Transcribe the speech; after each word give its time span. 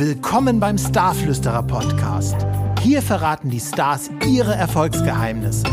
Willkommen 0.00 0.60
beim 0.60 0.78
Starflüsterer 0.78 1.62
Podcast. 1.62 2.34
Hier 2.80 3.02
verraten 3.02 3.50
die 3.50 3.60
Stars 3.60 4.08
ihre 4.26 4.54
Erfolgsgeheimnisse. 4.54 5.64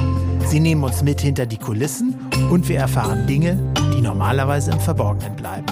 Sie 0.45 0.59
nehmen 0.59 0.83
uns 0.83 1.01
mit 1.01 1.21
hinter 1.21 1.45
die 1.45 1.57
Kulissen 1.57 2.13
und 2.51 2.67
wir 2.67 2.77
erfahren 2.77 3.25
Dinge, 3.25 3.57
die 3.95 4.01
normalerweise 4.01 4.71
im 4.71 4.81
Verborgenen 4.81 5.37
bleiben. 5.37 5.67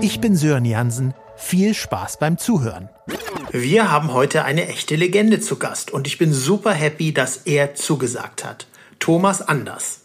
Ich 0.00 0.20
bin 0.20 0.36
Sören 0.36 0.64
Jansen. 0.64 1.12
Viel 1.34 1.74
Spaß 1.74 2.18
beim 2.20 2.38
Zuhören. 2.38 2.88
Wir 3.50 3.90
haben 3.90 4.12
heute 4.12 4.44
eine 4.44 4.68
echte 4.68 4.94
Legende 4.94 5.40
zu 5.40 5.56
Gast 5.56 5.90
und 5.90 6.06
ich 6.06 6.18
bin 6.18 6.32
super 6.32 6.72
happy, 6.72 7.12
dass 7.12 7.38
er 7.38 7.74
zugesagt 7.74 8.44
hat. 8.44 8.68
Thomas 9.00 9.42
Anders. 9.42 10.01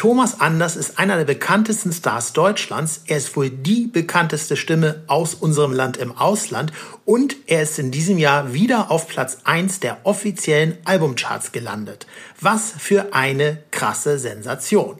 Thomas 0.00 0.40
Anders 0.40 0.76
ist 0.76 0.98
einer 0.98 1.18
der 1.18 1.26
bekanntesten 1.26 1.92
Stars 1.92 2.32
Deutschlands. 2.32 3.02
Er 3.06 3.18
ist 3.18 3.36
wohl 3.36 3.50
die 3.50 3.86
bekannteste 3.86 4.56
Stimme 4.56 5.02
aus 5.08 5.34
unserem 5.34 5.74
Land 5.74 5.98
im 5.98 6.16
Ausland 6.16 6.72
und 7.04 7.36
er 7.46 7.64
ist 7.64 7.78
in 7.78 7.90
diesem 7.90 8.16
Jahr 8.16 8.54
wieder 8.54 8.90
auf 8.90 9.08
Platz 9.08 9.40
1 9.44 9.80
der 9.80 9.98
offiziellen 10.04 10.78
Albumcharts 10.86 11.52
gelandet. 11.52 12.06
Was 12.40 12.72
für 12.78 13.12
eine 13.12 13.62
krasse 13.72 14.18
Sensation. 14.18 14.98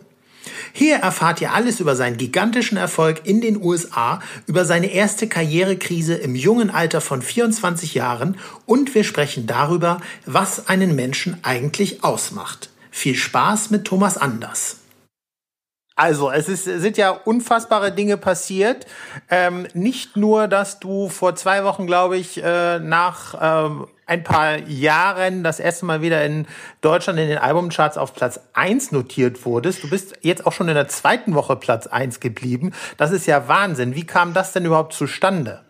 Hier 0.75 0.97
erfahrt 0.97 1.41
ihr 1.41 1.55
alles 1.55 1.81
über 1.81 1.97
seinen 1.97 2.19
gigantischen 2.19 2.77
Erfolg 2.77 3.23
in 3.25 3.41
den 3.41 3.57
USA, 3.57 4.21
über 4.47 4.67
seine 4.67 4.93
erste 4.93 5.29
Karrierekrise 5.29 6.13
im 6.13 6.35
jungen 6.35 6.69
Alter 6.69 7.01
von 7.01 7.23
24 7.23 7.95
Jahren 7.95 8.37
und 8.67 8.95
wir 8.95 9.05
sprechen 9.05 9.47
darüber, 9.47 10.03
was 10.27 10.69
einen 10.69 10.95
Menschen 10.95 11.39
eigentlich 11.43 12.05
ausmacht. 12.05 12.69
Viel 12.91 13.15
Spaß 13.15 13.71
mit 13.71 13.87
Thomas 13.87 14.19
Anders. 14.19 14.80
Also, 16.01 16.31
es 16.31 16.49
ist, 16.49 16.65
sind 16.65 16.97
ja 16.97 17.11
unfassbare 17.11 17.93
Dinge 17.93 18.17
passiert. 18.17 18.87
Ähm, 19.29 19.67
nicht 19.75 20.17
nur, 20.17 20.49
dass 20.49 20.81
du 20.81 21.11
vor 21.11 21.35
zwei 21.35 21.63
Wochen, 21.63 21.87
glaube 21.87 22.17
ich, 22.17 22.43
äh, 22.43 22.79
nach 22.79 23.35
ähm, 23.39 23.87
ein 24.07 24.25
paar 24.25 24.61
Jahren 24.61 25.45
das 25.45 25.61
erste 25.61 25.85
Mal 25.85 26.01
wieder 26.01 26.25
in 26.25 26.47
Deutschland 26.81 27.19
in 27.19 27.29
den 27.29 27.37
Albumcharts 27.37 27.99
auf 27.99 28.15
Platz 28.15 28.41
eins 28.55 28.93
notiert 28.93 29.45
wurdest. 29.45 29.85
Du 29.85 29.91
bist 29.91 30.15
jetzt 30.23 30.47
auch 30.47 30.53
schon 30.53 30.69
in 30.69 30.75
der 30.75 30.89
zweiten 30.89 31.35
Woche 31.35 31.55
Platz 31.57 31.87
eins 31.87 32.19
geblieben. 32.19 32.73
Das 32.97 33.11
ist 33.11 33.27
ja 33.27 33.47
Wahnsinn. 33.47 33.95
Wie 33.95 34.07
kam 34.07 34.33
das 34.33 34.55
denn 34.55 34.65
überhaupt 34.65 34.95
zustande? 34.95 35.61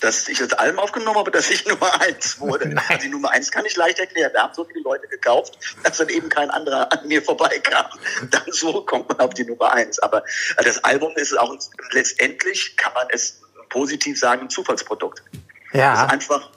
Dass 0.00 0.28
ich 0.28 0.38
das 0.38 0.52
Album 0.54 0.78
aufgenommen 0.80 1.18
habe, 1.18 1.30
dass 1.30 1.50
ich 1.50 1.66
Nummer 1.66 2.00
eins 2.00 2.40
wurde. 2.40 2.68
Nein. 2.68 2.98
Die 3.02 3.08
Nummer 3.08 3.30
eins 3.30 3.50
kann 3.50 3.64
ich 3.64 3.76
leicht 3.76 3.98
erklären. 3.98 4.30
Da 4.34 4.42
haben 4.42 4.54
so 4.54 4.64
viele 4.64 4.80
Leute 4.80 5.08
gekauft, 5.08 5.58
dass 5.82 5.98
dann 5.98 6.08
eben 6.08 6.28
kein 6.28 6.50
anderer 6.50 6.92
an 6.92 7.06
mir 7.06 7.22
vorbeikam. 7.22 7.86
Dann 8.30 8.44
so 8.48 8.82
kommt 8.84 9.08
man 9.08 9.20
auf 9.20 9.34
die 9.34 9.44
Nummer 9.44 9.72
eins. 9.72 9.98
Aber 9.98 10.24
äh, 10.56 10.64
das 10.64 10.82
Album 10.84 11.12
ist 11.16 11.38
auch 11.38 11.56
letztendlich, 11.92 12.76
kann 12.76 12.92
man 12.94 13.06
es 13.10 13.40
positiv 13.68 14.18
sagen, 14.18 14.42
ein 14.42 14.50
Zufallsprodukt. 14.50 15.22
Ja. 15.72 15.92
Das 15.92 16.02
ist 16.04 16.10
einfach 16.10 16.50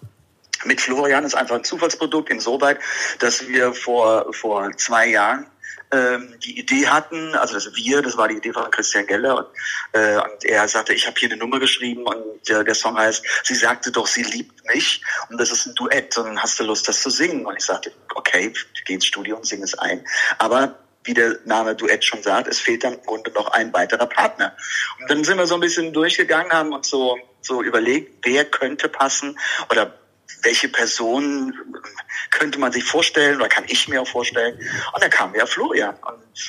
mit 0.66 0.82
Florian 0.82 1.24
ist 1.24 1.36
einfach 1.36 1.56
ein 1.56 1.64
Zufallsprodukt 1.64 2.30
insoweit, 2.30 2.80
dass 3.20 3.48
wir 3.48 3.74
vor, 3.74 4.34
vor 4.34 4.72
zwei 4.78 5.08
Jahren 5.08 5.46
ähm, 5.92 6.36
die 6.44 6.60
Idee 6.60 6.88
hatten, 6.88 7.36
also 7.36 7.54
das 7.54 7.76
wir, 7.76 8.02
das 8.02 8.18
war 8.18 8.28
die 8.28 8.38
Idee 8.38 8.54
von 8.54 8.70
Christian 8.72 9.08
Geller 9.08 9.38
und, 9.38 9.48
äh, 9.94 10.18
und 10.18 10.44
er 10.44 10.68
sagte, 10.68 10.94
ich 10.94 11.08
habe 11.08 11.20
hier 11.20 11.30
eine 11.30 11.38
Nummer 11.38 11.60
geschrieben 11.60 12.06
und 12.06 12.50
äh, 12.50 12.64
der 12.64 12.76
Song 12.76 12.98
heißt, 12.98 13.24
sie 13.44 13.56
sagte 13.56 13.92
doch, 13.92 14.08
sie 14.08 14.24
liebt 14.24 14.66
mich 14.68 15.02
und 15.30 15.40
das 15.40 15.52
ist 15.52 15.68
ein 15.68 15.76
Duett 15.76 16.18
und 16.18 16.42
hast 16.42 16.60
du 16.60 16.64
Lust, 16.64 16.88
das 16.88 17.02
zu 17.02 17.10
singen? 17.10 17.46
Und 17.46 17.56
ich 17.58 17.66
sagte, 17.66 17.92
okay, 18.16 18.54
geh 18.86 18.94
ins 18.94 19.06
Studio 19.06 19.38
und 19.38 19.46
sing 19.46 19.62
es 19.64 19.78
ein. 19.78 20.06
Aber 20.38 20.78
wie 21.04 21.14
der 21.14 21.38
Name 21.46 21.76
Duett 21.76 22.04
schon 22.04 22.24
sagt, 22.24 22.48
es 22.48 22.60
fehlt 22.60 22.84
dann 22.84 22.94
im 22.94 23.02
Grunde 23.04 23.32
noch 23.32 23.50
ein 23.50 23.72
weiterer 23.74 24.08
Partner. 24.08 24.56
Und 25.00 25.10
dann 25.10 25.24
sind 25.24 25.38
wir 25.38 25.48
so 25.48 25.56
ein 25.56 25.62
bisschen 25.62 25.94
durchgegangen, 25.94 26.52
haben 26.52 26.74
uns 26.74 26.90
so, 26.90 27.18
so 27.42 27.62
überlegt, 27.62 28.26
wer 28.26 28.46
könnte 28.46 28.90
passen 28.90 29.38
oder 29.70 29.94
welche 30.42 30.70
Person 30.70 31.54
könnte 32.32 32.60
man 32.60 32.72
sich 32.72 32.84
vorstellen 32.84 33.38
oder 33.38 33.50
kann 33.50 33.66
ich 33.68 33.88
mir 33.88 34.02
auch 34.02 34.08
vorstellen. 34.08 34.58
Und 34.94 35.04
dann 35.04 35.10
kam 35.10 35.34
ja 35.36 35.46
Florian. 35.46 35.96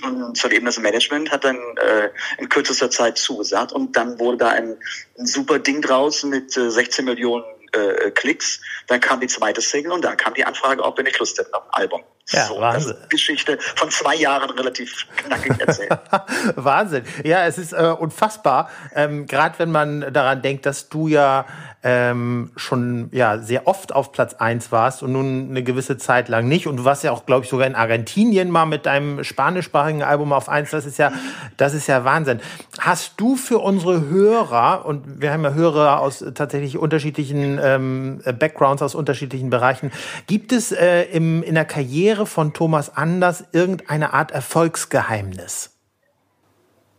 Und, 0.03 0.19
und 0.19 0.37
zudem 0.37 0.64
das 0.64 0.78
Management 0.78 1.31
hat 1.31 1.44
dann 1.44 1.56
äh, 1.76 2.10
in 2.38 2.48
kürzester 2.48 2.91
Zeit 2.91 3.19
zugesagt. 3.19 3.72
Und 3.72 3.97
dann 3.97 4.19
wurde 4.19 4.38
da 4.38 4.48
ein, 4.50 4.76
ein 5.19 5.26
super 5.26 5.59
Ding 5.59 5.82
draus 5.82 6.25
mit 6.25 6.56
äh, 6.56 6.70
16 6.70 7.04
Millionen 7.04 7.44
äh, 7.72 8.10
Klicks. 8.10 8.60
Dann 8.86 9.00
kam 9.00 9.20
die 9.20 9.28
zweite 9.28 9.60
Single 9.60 9.92
und 9.92 10.04
dann 10.04 10.16
kam 10.16 10.34
die 10.34 10.44
Anfrage, 10.44 10.82
ob 10.82 10.97
wir 10.97 11.04
nicht 11.04 11.19
Lust 11.19 11.38
hätten 11.38 11.54
auf 11.54 11.65
ein 11.65 11.82
Album. 11.82 12.03
Ja, 12.31 12.47
so, 12.47 12.60
Wahnsinn. 12.60 12.92
Das 12.92 13.00
ist 13.03 13.10
Geschichte 13.10 13.59
von 13.76 13.91
zwei 13.91 14.16
Jahren 14.16 14.50
relativ 14.50 15.06
knackig 15.16 15.60
erzählt. 15.60 15.97
Wahnsinn. 16.56 17.04
Ja, 17.22 17.47
es 17.47 17.56
ist 17.56 17.72
äh, 17.72 17.94
unfassbar. 17.97 18.69
Ähm, 18.94 19.26
Gerade 19.26 19.59
wenn 19.59 19.70
man 19.70 20.12
daran 20.12 20.42
denkt, 20.42 20.66
dass 20.66 20.88
du 20.88 21.06
ja 21.06 21.47
ähm, 21.84 22.50
schon 22.56 23.10
ja 23.12 23.38
sehr 23.38 23.69
oft 23.69 23.94
auf 23.94 24.10
Platz 24.10 24.34
eins 24.34 24.72
warst 24.72 25.04
und 25.04 25.12
nun 25.12 25.50
eine 25.50 25.62
gewisse 25.62 25.98
Zeit 25.98 26.28
lang 26.28 26.48
nicht. 26.48 26.66
Und 26.66 26.78
du 26.78 26.84
warst 26.84 27.04
ja 27.04 27.12
auch, 27.12 27.26
glaube 27.26 27.44
ich, 27.44 27.50
sogar 27.50 27.69
in 27.69 27.76
Argentinien 27.76 28.50
mal 28.50 28.66
mit 28.66 28.86
deinem 28.86 29.22
spanischsprachigen 29.22 30.03
Album 30.03 30.32
auf 30.32 30.48
eins. 30.48 30.70
Das 30.70 30.84
ist 30.84 30.98
ja, 30.98 31.12
das 31.56 31.75
ist 31.75 31.86
ja 31.86 32.04
Wahnsinn. 32.04 32.41
Hast 32.81 33.12
du 33.19 33.36
für 33.36 33.59
unsere 33.59 34.09
Hörer, 34.09 34.84
und 34.84 35.20
wir 35.20 35.32
haben 35.32 35.44
ja 35.44 35.53
Hörer 35.53 36.00
aus 36.00 36.25
tatsächlich 36.34 36.76
unterschiedlichen 36.76 37.60
ähm, 37.62 38.20
Backgrounds, 38.36 38.82
aus 38.82 38.97
unterschiedlichen 38.97 39.50
Bereichen, 39.50 39.92
gibt 40.26 40.50
es 40.50 40.72
äh, 40.72 41.03
im, 41.03 41.44
in 41.44 41.54
der 41.54 41.66
Karriere 41.66 42.16
von 42.25 42.54
Thomas 42.54 42.97
Anders 42.97 43.44
irgendeine 43.53 44.15
Art 44.15 44.31
Erfolgsgeheimnis? 44.31 45.77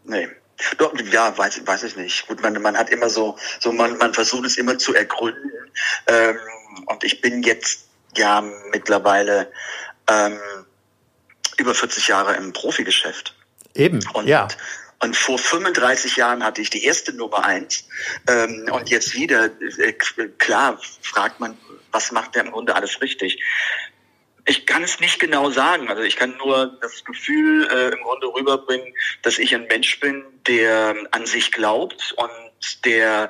Nee. 0.03 0.27
Doch, 0.77 0.93
ja, 1.11 1.37
weiß, 1.37 1.65
weiß 1.65 1.83
ich 1.83 1.95
nicht. 1.95 2.27
Gut, 2.27 2.41
man, 2.41 2.59
man 2.61 2.77
hat 2.77 2.89
immer 2.89 3.09
so, 3.09 3.37
so 3.59 3.71
man, 3.71 3.97
man 3.97 4.13
versucht 4.13 4.45
es 4.45 4.57
immer 4.57 4.77
zu 4.77 4.93
ergründen. 4.93 5.51
Ähm, 6.07 6.37
und 6.87 7.03
ich 7.03 7.21
bin 7.21 7.43
jetzt 7.43 7.87
ja 8.15 8.41
mittlerweile 8.71 9.51
ähm, 10.07 10.39
über 11.57 11.75
40 11.75 12.07
Jahre 12.07 12.35
im 12.35 12.53
Profigeschäft. 12.53 13.35
Eben, 13.75 13.99
und, 14.13 14.27
ja. 14.27 14.47
Und 14.99 15.15
vor 15.15 15.37
35 15.37 16.15
Jahren 16.15 16.43
hatte 16.43 16.61
ich 16.61 16.71
die 16.71 16.83
erste 16.83 17.13
Nummer 17.13 17.45
eins. 17.45 17.87
Ähm, 18.27 18.67
und 18.71 18.89
jetzt 18.89 19.13
wieder, 19.13 19.51
äh, 19.77 19.93
klar, 19.93 20.79
fragt 21.01 21.39
man, 21.39 21.55
was 21.91 22.11
macht 22.11 22.35
der 22.35 22.45
im 22.45 22.51
Grunde 22.51 22.75
alles 22.75 22.99
richtig? 23.01 23.41
Ich 24.49 24.65
kann 24.65 24.81
es 24.81 25.01
nicht 25.01 25.19
genau 25.19 25.49
sagen. 25.49 25.89
Also 25.89 26.03
ich 26.03 26.15
kann 26.15 26.37
nur 26.37 26.77
das 26.81 27.03
Gefühl 27.03 27.67
äh, 27.69 27.89
im 27.89 28.01
Grunde 28.01 28.27
rüberbringen, 28.27 28.93
dass 29.21 29.39
ich 29.39 29.53
ein 29.53 29.67
Mensch 29.67 29.99
bin, 29.99 30.23
der 30.47 30.95
an 31.11 31.25
sich 31.25 31.51
glaubt 31.51 32.13
und 32.15 32.85
der 32.85 33.29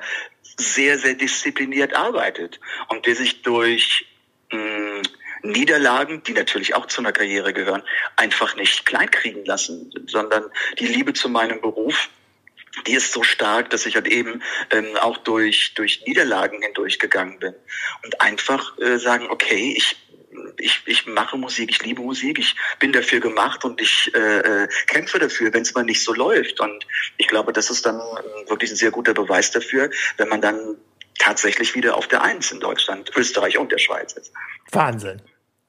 sehr, 0.56 0.98
sehr 0.98 1.14
diszipliniert 1.14 1.94
arbeitet 1.94 2.60
und 2.88 3.04
der 3.06 3.16
sich 3.16 3.42
durch 3.42 4.06
mh, 4.52 4.58
hm, 4.58 5.02
Niederlagen, 5.42 6.22
die 6.22 6.32
natürlich 6.32 6.74
auch 6.74 6.86
zu 6.86 7.00
einer 7.00 7.12
Karriere 7.12 7.52
gehören, 7.52 7.82
einfach 8.16 8.54
nicht 8.54 8.86
kleinkriegen 8.86 9.44
lassen, 9.44 9.92
sondern 10.06 10.44
die 10.78 10.86
Liebe 10.86 11.14
zu 11.14 11.28
meinem 11.28 11.60
Beruf 11.60 12.08
die 12.86 12.92
ist 12.92 13.12
so 13.12 13.22
stark, 13.22 13.70
dass 13.70 13.86
ich 13.86 13.96
halt 13.96 14.06
eben 14.06 14.42
ähm, 14.70 14.96
auch 15.00 15.16
durch, 15.18 15.74
durch 15.74 16.04
Niederlagen 16.06 16.62
hindurchgegangen 16.62 17.38
bin 17.38 17.54
und 18.04 18.20
einfach 18.20 18.78
äh, 18.78 18.98
sagen, 18.98 19.26
okay, 19.30 19.74
ich 19.76 19.96
ich, 20.58 20.82
ich 20.86 21.06
mache 21.06 21.36
Musik, 21.36 21.70
ich 21.70 21.82
liebe 21.82 22.02
Musik, 22.02 22.38
ich 22.38 22.56
bin 22.78 22.92
dafür 22.92 23.20
gemacht 23.20 23.64
und 23.64 23.80
ich 23.80 24.12
äh, 24.14 24.38
äh 24.64 24.68
kämpfe 24.86 25.18
dafür, 25.18 25.52
wenn 25.52 25.62
es 25.62 25.74
mal 25.74 25.84
nicht 25.84 26.02
so 26.02 26.14
läuft. 26.14 26.60
Und 26.60 26.86
ich 27.16 27.28
glaube, 27.28 27.52
das 27.52 27.70
ist 27.70 27.86
dann 27.86 28.00
wirklich 28.46 28.70
ein 28.70 28.76
sehr 28.76 28.90
guter 28.90 29.14
Beweis 29.14 29.50
dafür, 29.50 29.90
wenn 30.16 30.28
man 30.28 30.40
dann 30.40 30.76
tatsächlich 31.18 31.74
wieder 31.74 31.96
auf 31.96 32.08
der 32.08 32.22
Eins 32.22 32.50
in 32.50 32.60
Deutschland, 32.60 33.10
Österreich 33.16 33.58
und 33.58 33.72
der 33.72 33.78
Schweiz 33.78 34.12
ist. 34.12 34.32
Wahnsinn. 34.70 35.20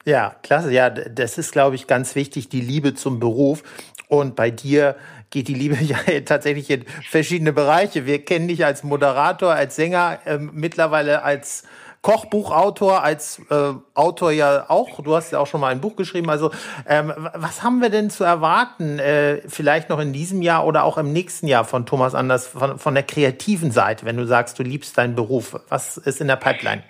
Ja, 0.04 0.36
klasse. 0.42 0.72
Ja, 0.72 0.88
das 0.88 1.36
ist, 1.36 1.52
glaube 1.52 1.76
ich, 1.76 1.86
ganz 1.86 2.14
wichtig, 2.14 2.48
die 2.48 2.60
Liebe 2.60 2.94
zum 2.94 3.20
Beruf. 3.20 3.62
Und 4.08 4.34
bei 4.34 4.50
dir 4.50 4.96
geht 5.30 5.48
die 5.48 5.54
Liebe 5.54 5.76
ja 5.80 5.98
tatsächlich 6.24 6.70
in 6.70 6.84
verschiedene 7.08 7.52
Bereiche. 7.52 8.06
Wir 8.06 8.24
kennen 8.24 8.48
dich 8.48 8.64
als 8.64 8.82
Moderator, 8.82 9.52
als 9.52 9.76
Sänger, 9.76 10.20
äh, 10.24 10.38
mittlerweile 10.38 11.22
als 11.22 11.64
Kochbuchautor, 12.02 13.02
als 13.02 13.42
äh, 13.50 13.74
Autor 13.94 14.30
ja 14.32 14.64
auch. 14.68 15.02
Du 15.02 15.14
hast 15.14 15.32
ja 15.32 15.38
auch 15.38 15.46
schon 15.46 15.60
mal 15.60 15.68
ein 15.68 15.82
Buch 15.82 15.96
geschrieben. 15.96 16.30
Also 16.30 16.50
ähm, 16.86 17.12
was 17.34 17.62
haben 17.62 17.82
wir 17.82 17.90
denn 17.90 18.08
zu 18.08 18.24
erwarten, 18.24 18.98
äh, 18.98 19.42
vielleicht 19.46 19.90
noch 19.90 19.98
in 19.98 20.12
diesem 20.12 20.40
Jahr 20.40 20.64
oder 20.64 20.84
auch 20.84 20.96
im 20.96 21.12
nächsten 21.12 21.46
Jahr 21.46 21.64
von 21.64 21.84
Thomas 21.84 22.14
Anders, 22.14 22.46
von, 22.46 22.78
von 22.78 22.94
der 22.94 23.02
kreativen 23.02 23.70
Seite, 23.70 24.06
wenn 24.06 24.16
du 24.16 24.26
sagst, 24.26 24.58
du 24.58 24.62
liebst 24.62 24.96
deinen 24.96 25.14
Beruf? 25.14 25.60
Was 25.68 25.98
ist 25.98 26.22
in 26.22 26.28
der 26.28 26.36
Pipeline? 26.36 26.82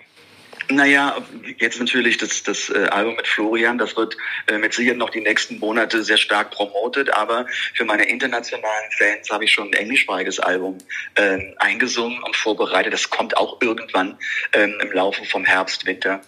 Naja, 0.71 1.17
jetzt 1.57 1.79
natürlich 1.79 2.17
das, 2.17 2.43
das 2.43 2.69
äh, 2.69 2.87
Album 2.87 3.15
mit 3.15 3.27
Florian, 3.27 3.77
das 3.77 3.97
wird 3.97 4.15
äh, 4.47 4.57
mit 4.57 4.73
Sicherheit 4.73 4.97
noch 4.97 5.09
die 5.09 5.21
nächsten 5.21 5.59
Monate 5.59 6.03
sehr 6.03 6.17
stark 6.17 6.51
promotet, 6.51 7.09
aber 7.09 7.45
für 7.73 7.83
meine 7.83 8.07
internationalen 8.07 8.91
Fans 8.97 9.29
habe 9.29 9.43
ich 9.43 9.51
schon 9.51 9.67
ein 9.67 9.73
englischsprachiges 9.73 10.39
Album 10.39 10.77
äh, 11.15 11.53
eingesungen 11.57 12.23
und 12.23 12.35
vorbereitet. 12.35 12.93
Das 12.93 13.09
kommt 13.09 13.35
auch 13.35 13.61
irgendwann 13.61 14.17
ähm, 14.53 14.77
im 14.81 14.91
Laufe 14.93 15.25
vom 15.25 15.43
Herbst, 15.43 15.85
Winter. 15.85 16.21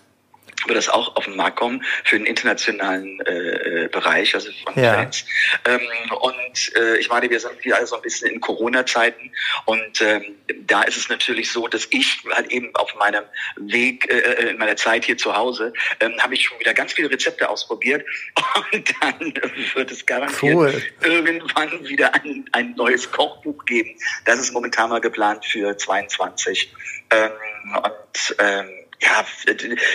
Wird 0.67 0.77
das 0.77 0.89
auch 0.89 1.15
auf 1.15 1.25
den 1.25 1.35
Markt 1.35 1.57
kommen 1.57 1.83
für 2.03 2.17
den 2.17 2.25
internationalen 2.25 3.19
äh, 3.21 3.89
Bereich, 3.91 4.33
also 4.35 4.49
von 4.63 4.81
ja. 4.81 4.93
Fans. 4.93 5.25
Ähm, 5.65 5.81
und 6.19 6.75
äh, 6.75 6.97
ich 6.97 7.09
meine, 7.09 7.29
wir 7.29 7.39
sind 7.39 7.53
hier 7.61 7.77
also 7.77 7.95
ein 7.95 8.01
bisschen 8.01 8.31
in 8.31 8.41
Corona-Zeiten 8.41 9.31
und 9.65 10.01
ähm, 10.01 10.35
da 10.65 10.83
ist 10.83 10.97
es 10.97 11.09
natürlich 11.09 11.51
so, 11.51 11.67
dass 11.67 11.87
ich 11.89 12.23
halt 12.31 12.51
eben 12.51 12.75
auf 12.75 12.95
meinem 12.95 13.23
Weg, 13.57 14.09
äh, 14.09 14.19
äh 14.19 14.49
in 14.51 14.57
meiner 14.57 14.75
Zeit 14.75 15.05
hier 15.05 15.17
zu 15.17 15.35
Hause, 15.35 15.73
ähm, 15.99 16.13
habe 16.19 16.33
ich 16.33 16.43
schon 16.43 16.59
wieder 16.59 16.73
ganz 16.73 16.93
viele 16.93 17.09
Rezepte 17.09 17.49
ausprobiert 17.49 18.05
und 18.71 18.93
dann 19.01 19.33
wird 19.73 19.91
es 19.91 20.05
garantiert 20.05 20.55
cool. 20.55 20.83
irgendwann 21.01 21.87
wieder 21.87 22.13
ein, 22.13 22.45
ein 22.51 22.73
neues 22.75 23.11
Kochbuch 23.11 23.65
geben. 23.65 23.95
Das 24.25 24.39
ist 24.39 24.53
momentan 24.53 24.89
mal 24.89 25.01
geplant 25.01 25.45
für 25.45 25.77
22. 25.77 26.73
Ähm, 27.09 27.31
und 27.75 28.35
ähm, 28.39 28.82
ja, 29.03 29.25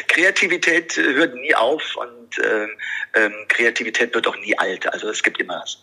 Kreativität 0.09 0.97
hört 0.97 1.35
nie 1.35 1.55
auf 1.55 1.97
und 1.97 2.39
ähm, 2.45 2.71
ähm, 3.15 3.35
Kreativität 3.49 4.15
wird 4.15 4.27
auch 4.27 4.37
nie 4.37 4.57
alt. 4.59 4.91
Also 4.93 5.09
es 5.09 5.23
gibt 5.23 5.41
immer 5.41 5.61
was. 5.61 5.79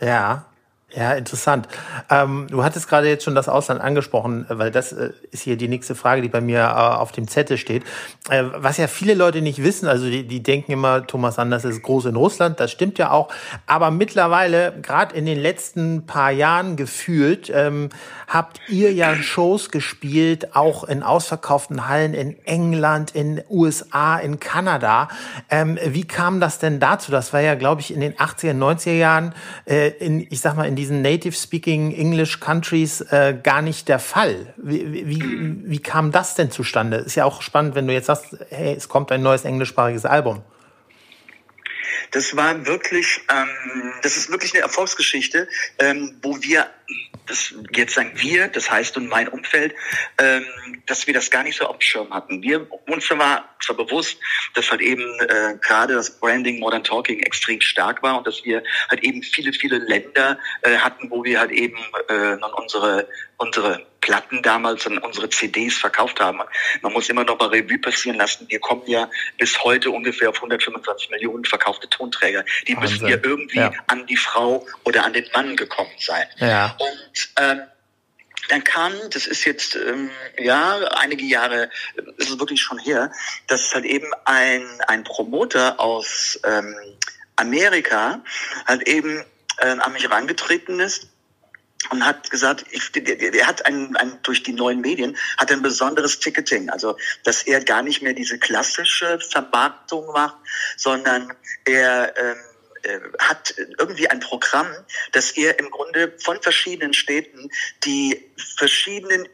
Ja, 0.00 0.46
ja, 0.92 1.12
interessant. 1.12 1.68
Ähm, 2.08 2.48
du 2.50 2.64
hattest 2.64 2.88
gerade 2.88 3.08
jetzt 3.08 3.22
schon 3.24 3.36
das 3.36 3.48
Ausland 3.48 3.80
angesprochen, 3.80 4.44
weil 4.48 4.72
das 4.72 4.92
äh, 4.92 5.10
ist 5.30 5.42
hier 5.42 5.56
die 5.56 5.68
nächste 5.68 5.94
Frage, 5.94 6.20
die 6.20 6.28
bei 6.28 6.40
mir 6.40 6.60
äh, 6.60 6.64
auf 6.64 7.12
dem 7.12 7.28
Zettel 7.28 7.58
steht. 7.58 7.84
Äh, 8.28 8.44
was 8.56 8.76
ja 8.76 8.88
viele 8.88 9.14
Leute 9.14 9.40
nicht 9.40 9.62
wissen, 9.62 9.86
also 9.86 10.06
die, 10.06 10.26
die 10.26 10.42
denken 10.42 10.72
immer, 10.72 11.06
Thomas 11.06 11.38
Anders 11.38 11.64
ist 11.64 11.82
groß 11.82 12.06
in 12.06 12.16
Russland, 12.16 12.58
das 12.58 12.72
stimmt 12.72 12.98
ja 12.98 13.12
auch. 13.12 13.28
Aber 13.66 13.92
mittlerweile, 13.92 14.72
gerade 14.82 15.14
in 15.14 15.26
den 15.26 15.38
letzten 15.38 16.06
paar 16.06 16.32
Jahren 16.32 16.74
gefühlt, 16.74 17.52
ähm, 17.54 17.90
habt 18.26 18.60
ihr 18.68 18.92
ja 18.92 19.14
Shows 19.14 19.70
gespielt, 19.70 20.56
auch 20.56 20.82
in 20.84 21.04
ausverkauften 21.04 21.88
Hallen 21.88 22.14
in 22.14 22.36
England, 22.46 23.14
in 23.14 23.42
USA, 23.48 24.16
in 24.18 24.40
Kanada. 24.40 25.08
Ähm, 25.50 25.78
wie 25.84 26.04
kam 26.04 26.40
das 26.40 26.58
denn 26.58 26.80
dazu? 26.80 27.12
Das 27.12 27.32
war 27.32 27.40
ja, 27.40 27.54
glaube 27.54 27.80
ich, 27.80 27.94
in 27.94 28.00
den 28.00 28.14
80er, 28.14 28.54
90er 28.54 28.92
Jahren, 28.92 29.34
äh, 29.66 29.88
in, 29.88 30.26
ich 30.30 30.40
sag 30.40 30.56
mal, 30.56 30.66
in 30.66 30.79
diesen 30.80 31.02
Native-Speaking 31.02 31.92
English 31.92 32.40
Countries 32.40 33.02
äh, 33.02 33.36
gar 33.42 33.60
nicht 33.60 33.88
der 33.88 33.98
Fall. 33.98 34.54
Wie, 34.56 35.06
wie, 35.06 35.70
wie 35.70 35.78
kam 35.78 36.10
das 36.10 36.34
denn 36.34 36.50
zustande? 36.50 36.96
Ist 36.96 37.16
ja 37.16 37.26
auch 37.26 37.42
spannend, 37.42 37.74
wenn 37.74 37.86
du 37.86 37.92
jetzt 37.92 38.06
sagst, 38.06 38.36
hey, 38.48 38.74
es 38.74 38.88
kommt 38.88 39.12
ein 39.12 39.22
neues 39.22 39.44
englischsprachiges 39.44 40.06
Album. 40.06 40.40
Das 42.10 42.36
war 42.36 42.66
wirklich, 42.66 43.20
ähm, 43.30 43.92
das 44.02 44.16
ist 44.16 44.30
wirklich 44.30 44.54
eine 44.54 44.62
Erfolgsgeschichte, 44.62 45.48
ähm, 45.78 46.18
wo 46.22 46.42
wir, 46.42 46.68
das 47.26 47.54
jetzt 47.72 47.94
sagen 47.94 48.12
wir, 48.14 48.48
das 48.48 48.70
heißt 48.70 48.96
und 48.96 49.08
mein 49.08 49.28
Umfeld, 49.28 49.74
ähm, 50.18 50.44
dass 50.86 51.06
wir 51.06 51.14
das 51.14 51.30
gar 51.30 51.42
nicht 51.42 51.56
so 51.56 51.66
auf 51.66 51.78
dem 51.78 51.82
Schirm 51.82 52.10
hatten. 52.12 52.42
Wir 52.42 52.66
uns 52.86 53.08
war 53.10 53.48
zwar 53.64 53.76
bewusst, 53.76 54.18
dass 54.54 54.70
halt 54.70 54.80
eben 54.80 55.02
äh, 55.20 55.56
gerade 55.60 55.94
das 55.94 56.18
Branding 56.18 56.58
Modern 56.58 56.84
Talking 56.84 57.20
extrem 57.20 57.60
stark 57.60 58.02
war 58.02 58.18
und 58.18 58.26
dass 58.26 58.44
wir 58.44 58.62
halt 58.88 59.02
eben 59.02 59.22
viele, 59.22 59.52
viele 59.52 59.78
Länder 59.78 60.38
äh, 60.62 60.76
hatten, 60.78 61.10
wo 61.10 61.24
wir 61.24 61.38
halt 61.40 61.52
eben 61.52 61.78
äh, 62.08 62.36
unsere 62.56 63.08
unsere 63.40 63.86
Platten 64.10 64.42
damals 64.42 64.88
und 64.88 64.98
unsere 64.98 65.30
CDs 65.30 65.76
verkauft 65.76 66.18
haben. 66.18 66.40
Man 66.82 66.92
muss 66.92 67.08
immer 67.08 67.22
noch 67.22 67.38
mal 67.38 67.46
Revue 67.46 67.78
passieren 67.78 68.18
lassen. 68.18 68.44
Wir 68.48 68.58
kommen 68.58 68.82
ja 68.86 69.08
bis 69.38 69.62
heute 69.62 69.92
ungefähr 69.92 70.30
auf 70.30 70.34
125 70.34 71.10
Millionen 71.10 71.44
verkaufte 71.44 71.88
Tonträger. 71.88 72.44
Die 72.66 72.76
Wahnsinn. 72.76 72.92
müssen 72.92 73.06
ja 73.06 73.18
irgendwie 73.22 73.58
ja. 73.58 73.72
an 73.86 74.08
die 74.08 74.16
Frau 74.16 74.66
oder 74.82 75.04
an 75.04 75.12
den 75.12 75.26
Mann 75.32 75.54
gekommen 75.54 75.92
sein. 76.00 76.26
Ja. 76.38 76.76
Und 76.80 77.30
ähm, 77.36 77.60
dann 78.48 78.64
kam, 78.64 78.92
das 79.12 79.28
ist 79.28 79.44
jetzt 79.44 79.76
ähm, 79.76 80.10
ja 80.36 80.78
einige 80.96 81.24
Jahre, 81.24 81.70
ist 82.16 82.30
es 82.30 82.38
wirklich 82.40 82.60
schon 82.60 82.80
her, 82.80 83.12
dass 83.46 83.72
halt 83.72 83.84
eben 83.84 84.10
ein 84.24 84.66
ein 84.88 85.04
Promoter 85.04 85.78
aus 85.78 86.40
ähm, 86.44 86.74
Amerika 87.36 88.24
halt 88.66 88.88
eben 88.88 89.24
äh, 89.58 89.66
an 89.66 89.92
mich 89.92 90.02
herangetreten 90.02 90.80
ist 90.80 91.10
und 91.88 92.04
hat 92.04 92.30
gesagt, 92.30 92.66
ich, 92.70 92.92
der 92.92 93.46
hat 93.46 93.64
ein, 93.66 93.96
ein, 93.96 94.18
durch 94.22 94.42
die 94.42 94.52
neuen 94.52 94.80
Medien 94.80 95.16
hat 95.38 95.50
ein 95.50 95.62
besonderes 95.62 96.20
Ticketing, 96.20 96.68
also 96.68 96.96
dass 97.24 97.42
er 97.42 97.64
gar 97.64 97.82
nicht 97.82 98.02
mehr 98.02 98.12
diese 98.12 98.38
klassische 98.38 99.18
Vermarktung 99.20 100.06
macht, 100.12 100.36
sondern 100.76 101.32
er 101.64 102.14
ähm, 102.16 102.36
äh, 102.82 103.00
hat 103.18 103.54
irgendwie 103.78 104.08
ein 104.08 104.20
Programm, 104.20 104.68
dass 105.12 105.32
er 105.32 105.58
im 105.58 105.70
Grunde 105.70 106.14
von 106.22 106.40
verschiedenen 106.40 106.94
Städten 106.94 107.50
die 107.84 108.30
verschiedenen 108.56 109.26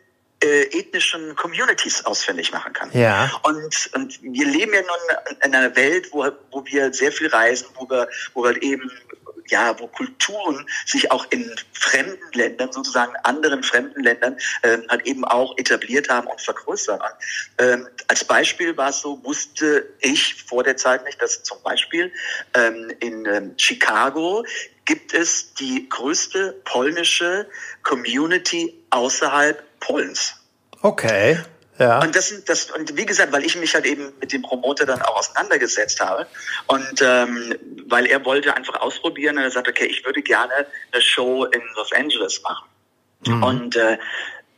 äh, 0.43 0.63
ethnischen 0.79 1.35
Communities 1.37 2.05
ausfindig 2.05 2.53
machen 2.53 2.73
kann. 2.73 2.91
Ja. 2.93 3.31
Und, 3.43 3.91
und 3.95 4.23
wir 4.23 4.47
leben 4.47 4.75
ja 4.75 4.83
nun 4.83 5.37
in 5.45 5.55
einer 5.55 5.75
Welt, 5.77 6.13
wo, 6.13 6.27
wo 6.51 6.65
wir 6.67 6.93
sehr 6.93 7.13
viel 7.13 7.29
reisen, 7.29 7.69
wo 7.75 7.89
wir, 7.89 8.09
wo 8.35 8.45
wir 8.45 8.61
eben 8.63 8.91
ja, 9.49 9.79
wo 9.79 9.87
Kulturen 9.87 10.69
sich 10.87 11.11
auch 11.11 11.27
in 11.31 11.55
fremden 11.73 12.33
Ländern, 12.33 12.73
sozusagen 12.73 13.15
anderen 13.23 13.63
fremden 13.63 14.03
Ländern, 14.03 14.37
ähm, 14.63 14.85
halt 14.89 15.07
eben 15.07 15.25
auch 15.25 15.57
etabliert 15.59 16.09
haben 16.09 16.27
und 16.27 16.41
vergrößert. 16.41 17.03
Ähm, 17.59 17.89
als 18.09 18.25
Beispiel 18.25 18.77
war 18.77 18.91
es 18.91 19.01
so, 19.01 19.23
wusste 19.25 19.89
ich 20.01 20.45
vor 20.45 20.63
der 20.63 20.77
Zeit 20.77 21.05
nicht, 21.05 21.21
dass 21.21 21.43
zum 21.43 21.63
Beispiel 21.63 22.13
ähm, 22.55 22.93
in 23.01 23.27
ähm, 23.27 23.55
Chicago 23.57 24.45
gibt 24.85 25.15
es 25.15 25.55
die 25.55 25.89
größte 25.89 26.61
polnische 26.65 27.49
Community 27.83 28.75
außerhalb 28.91 29.63
Polens. 29.81 30.35
Okay. 30.83 31.39
Ja. 31.79 32.01
Und 32.01 32.17
das 32.17 32.29
sind 32.29 32.49
das 32.49 32.71
und 32.71 32.97
wie 32.97 33.05
gesagt, 33.05 33.33
weil 33.33 33.45
ich 33.45 33.57
mich 33.57 33.75
halt 33.75 33.85
eben 33.85 34.13
mit 34.21 34.33
dem 34.33 34.43
Promoter 34.43 34.87
dann 34.87 35.03
auch 35.03 35.17
auseinandergesetzt 35.17 36.01
habe 36.01 36.27
und 36.67 37.03
ähm, 37.03 37.55
weil 37.87 38.07
er 38.07 38.25
wollte 38.25 38.55
einfach 38.55 38.81
ausprobieren 38.81 39.37
und 39.37 39.45
er 39.45 39.51
sagte, 39.51 39.71
okay, 39.71 39.87
ich 39.87 40.05
würde 40.05 40.23
gerne 40.23 40.67
eine 40.93 41.03
Show 41.03 41.45
in 41.45 41.61
Los 41.75 41.93
Angeles 41.93 42.41
machen. 42.43 42.67
Mhm. 43.27 43.43
Und 43.43 43.77
äh, 43.77 43.99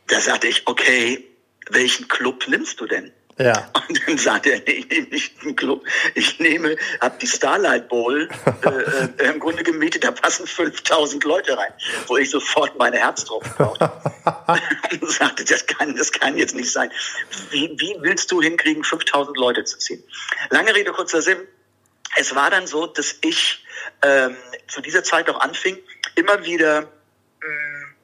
da 0.07 0.19
sagte 0.21 0.47
ich, 0.47 0.65
okay, 0.65 1.25
welchen 1.69 2.07
Club 2.07 2.47
nimmst 2.47 2.79
du 2.79 2.85
denn? 2.85 3.11
Ja. 3.39 3.71
Und 3.89 4.01
dann 4.05 4.17
sagte 4.17 4.51
er, 4.51 4.67
ich 4.67 4.89
nehme 4.89 5.07
nicht 5.07 5.41
einen 5.41 5.55
Club, 5.55 5.85
ich 6.13 6.39
nehme, 6.39 6.75
habe 6.99 7.17
die 7.19 7.27
Starlight 7.27 7.87
Bowl 7.87 8.27
äh, 8.65 9.23
äh, 9.23 9.29
im 9.29 9.39
Grunde 9.39 9.63
gemietet, 9.63 10.03
da 10.03 10.11
passen 10.11 10.45
5000 10.45 11.23
Leute 11.23 11.57
rein, 11.57 11.71
wo 12.07 12.17
ich 12.17 12.29
sofort 12.29 12.77
meine 12.77 12.97
Herz 12.97 13.23
drauf 13.25 13.43
brauchte. 13.57 13.91
und 15.01 15.09
sagte, 15.09 15.45
das 15.45 15.65
kann, 15.65 15.95
das 15.95 16.11
kann 16.11 16.37
jetzt 16.37 16.53
nicht 16.53 16.71
sein. 16.71 16.91
Wie, 17.51 17.73
wie 17.77 17.95
willst 18.01 18.31
du 18.31 18.41
hinkriegen, 18.41 18.83
5000 18.83 19.37
Leute 19.37 19.63
zu 19.63 19.77
ziehen? 19.77 20.03
Lange 20.49 20.75
Rede, 20.75 20.91
kurzer 20.91 21.21
Sinn. 21.21 21.39
Es 22.17 22.35
war 22.35 22.49
dann 22.49 22.67
so, 22.67 22.87
dass 22.87 23.15
ich 23.21 23.63
ähm, 24.01 24.35
zu 24.67 24.81
dieser 24.81 25.03
Zeit 25.03 25.29
auch 25.29 25.39
anfing, 25.39 25.77
immer 26.15 26.43
wieder, 26.43 26.81
mh, 26.81 26.87
hm, 27.41 27.95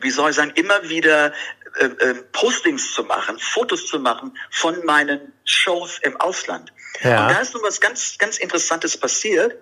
wie 0.00 0.10
soll 0.10 0.30
ich 0.30 0.36
sagen, 0.36 0.52
immer 0.56 0.88
wieder 0.88 1.32
äh, 1.78 1.86
äh, 1.86 2.14
Postings 2.32 2.92
zu 2.92 3.04
machen, 3.04 3.38
Fotos 3.38 3.86
zu 3.86 3.98
machen 3.98 4.36
von 4.50 4.84
meinen 4.84 5.32
Shows 5.44 5.98
im 6.02 6.16
Ausland. 6.20 6.72
Ja. 7.00 7.26
Und 7.26 7.34
da 7.34 7.40
ist 7.40 7.54
nun 7.54 7.62
was 7.62 7.80
ganz, 7.80 8.18
ganz 8.18 8.38
Interessantes 8.38 8.96
passiert, 8.96 9.56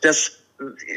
dass 0.00 0.40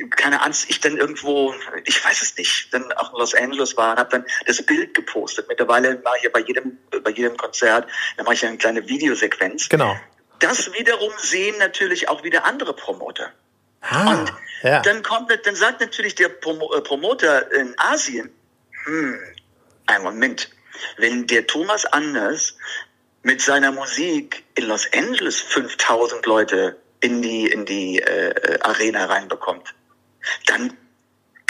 keine 0.10 0.42
Angst, 0.42 0.70
ich 0.70 0.82
dann 0.82 0.98
irgendwo, 0.98 1.56
ich 1.86 2.04
weiß 2.04 2.22
es 2.22 2.38
nicht, 2.38 2.74
dann 2.74 2.92
auch 2.94 3.14
in 3.14 3.20
Los 3.20 3.34
Angeles 3.34 3.78
war 3.78 3.92
und 3.94 4.00
habe 4.00 4.10
dann 4.10 4.26
das 4.46 4.62
Bild 4.62 4.94
gepostet. 4.94 5.48
Mittlerweile 5.48 6.02
mache 6.04 6.18
ich 6.18 6.24
ja 6.24 6.30
bei 6.34 6.42
jedem, 6.42 6.78
bei 7.04 7.12
jedem 7.12 7.38
Konzert, 7.38 7.90
da 8.18 8.24
mache 8.24 8.34
ich 8.34 8.42
ja 8.42 8.50
eine 8.50 8.58
kleine 8.58 8.88
Videosequenz. 8.88 9.70
Genau. 9.70 9.96
Das 10.40 10.74
wiederum 10.74 11.12
sehen 11.18 11.58
natürlich 11.60 12.10
auch 12.10 12.24
wieder 12.24 12.46
andere 12.46 12.74
Promoter. 12.76 13.32
Ah, 13.80 14.12
und 14.12 14.34
ja. 14.64 14.82
dann 14.82 15.02
kommt, 15.04 15.32
dann 15.46 15.56
sagt 15.56 15.80
natürlich 15.80 16.16
der 16.16 16.28
äh, 16.28 16.82
Promoter 16.82 17.52
in 17.54 17.74
Asien, 17.78 18.34
hm, 18.86 19.20
ein 19.86 20.04
Moment, 20.04 20.50
wenn 20.98 21.28
der 21.28 21.48
Thomas 21.48 21.86
Anders 21.86 22.58
mit 23.22 23.42
seiner 23.42 23.72
Musik 23.72 24.44
in 24.56 24.66
Los 24.66 24.92
Angeles 24.94 25.40
5000 25.40 26.26
Leute 26.26 26.78
in 27.00 27.22
die, 27.22 27.48
in 27.48 27.66
die 27.66 28.00
äh, 28.00 28.60
Arena 28.62 29.06
reinbekommt, 29.06 29.74
dann 30.46 30.78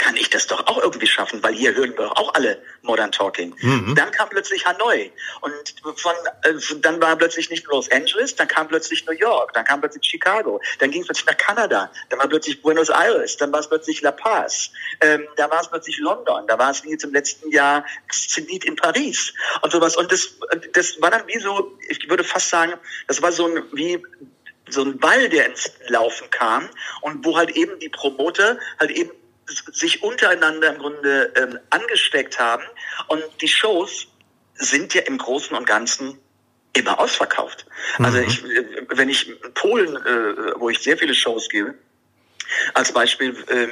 kann 0.04 0.16
ich 0.16 0.28
das 0.28 0.46
doch 0.46 0.66
auch 0.66 0.82
irgendwie 0.82 1.06
schaffen, 1.06 1.42
weil 1.42 1.54
hier 1.54 1.74
hören 1.74 1.96
wir 1.96 2.18
auch 2.18 2.34
alle 2.34 2.60
Modern 2.82 3.10
Talking. 3.10 3.54
Mhm. 3.58 3.94
Dann 3.94 4.10
kam 4.10 4.28
plötzlich 4.28 4.66
Hanoi 4.66 5.10
und 5.40 5.98
von, 5.98 6.12
äh, 6.42 6.52
dann 6.82 7.00
war 7.00 7.16
plötzlich 7.16 7.48
nicht 7.48 7.64
nur 7.64 7.76
Los 7.76 7.90
Angeles, 7.90 8.36
dann 8.36 8.46
kam 8.46 8.68
plötzlich 8.68 9.06
New 9.06 9.14
York, 9.14 9.54
dann 9.54 9.64
kam 9.64 9.80
plötzlich 9.80 10.04
Chicago, 10.04 10.60
dann 10.78 10.90
ging 10.90 11.00
es 11.00 11.06
plötzlich 11.06 11.26
nach 11.26 11.38
Kanada, 11.38 11.90
dann 12.10 12.18
war 12.18 12.28
plötzlich 12.28 12.60
Buenos 12.60 12.90
Aires, 12.90 13.38
dann 13.38 13.50
war 13.50 13.60
es 13.60 13.68
plötzlich 13.68 14.02
La 14.02 14.12
Paz, 14.12 14.72
ähm, 15.00 15.26
da 15.36 15.50
war 15.50 15.62
es 15.62 15.68
plötzlich 15.68 15.98
London, 15.98 16.46
da 16.48 16.58
war 16.58 16.70
es 16.70 16.84
wie 16.84 16.90
jetzt 16.90 17.04
im 17.04 17.14
letzten 17.14 17.50
Jahr 17.50 17.86
Zenit 18.12 18.66
in 18.66 18.76
Paris 18.76 19.32
und 19.62 19.72
sowas. 19.72 19.96
Und 19.96 20.12
das, 20.12 20.34
das 20.74 21.00
war 21.00 21.12
dann 21.12 21.26
wie 21.28 21.38
so, 21.38 21.78
ich 21.88 22.10
würde 22.10 22.24
fast 22.24 22.50
sagen, 22.50 22.74
das 23.06 23.22
war 23.22 23.32
so 23.32 23.46
ein, 23.46 23.62
wie 23.72 24.04
so 24.68 24.82
ein 24.82 24.98
Ball, 24.98 25.30
der 25.30 25.46
ins 25.46 25.70
Laufen 25.88 26.28
kam 26.28 26.68
und 27.00 27.24
wo 27.24 27.38
halt 27.38 27.56
eben 27.56 27.78
die 27.78 27.88
Promoter 27.88 28.58
halt 28.78 28.90
eben 28.90 29.10
sich 29.46 30.02
untereinander 30.02 30.74
im 30.74 30.78
Grunde 30.78 31.32
ähm, 31.36 31.58
angesteckt 31.70 32.38
haben. 32.38 32.64
Und 33.08 33.22
die 33.40 33.48
Shows 33.48 34.06
sind 34.54 34.94
ja 34.94 35.02
im 35.02 35.18
Großen 35.18 35.56
und 35.56 35.66
Ganzen 35.66 36.18
immer 36.72 36.98
ausverkauft. 36.98 37.66
Also 37.98 38.18
mhm. 38.18 38.24
ich, 38.24 38.44
wenn 38.88 39.08
ich 39.08 39.28
in 39.28 39.54
Polen, 39.54 39.96
äh, 39.96 40.58
wo 40.58 40.68
ich 40.70 40.80
sehr 40.80 40.98
viele 40.98 41.14
Shows 41.14 41.48
gebe, 41.48 41.74
als 42.74 42.92
Beispiel, 42.92 43.36
ähm, 43.48 43.70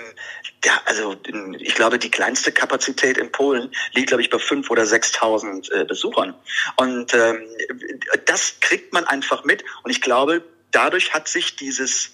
ja, 0.65 0.81
also 0.87 1.17
ich 1.59 1.75
glaube, 1.75 1.99
die 1.99 2.11
kleinste 2.11 2.53
Kapazität 2.53 3.19
in 3.19 3.31
Polen 3.31 3.71
liegt, 3.93 4.09
glaube 4.09 4.23
ich, 4.23 4.31
bei 4.31 4.39
fünf 4.39 4.71
oder 4.71 4.85
6.000 4.85 5.73
äh, 5.73 5.85
Besuchern. 5.85 6.35
Und 6.77 7.13
ähm, 7.15 7.43
das 8.27 8.61
kriegt 8.61 8.93
man 8.93 9.05
einfach 9.05 9.45
mit. 9.45 9.65
Und 9.83 9.91
ich 9.91 10.01
glaube, 10.01 10.43
dadurch 10.71 11.13
hat 11.13 11.29
sich 11.29 11.57
dieses 11.57 12.13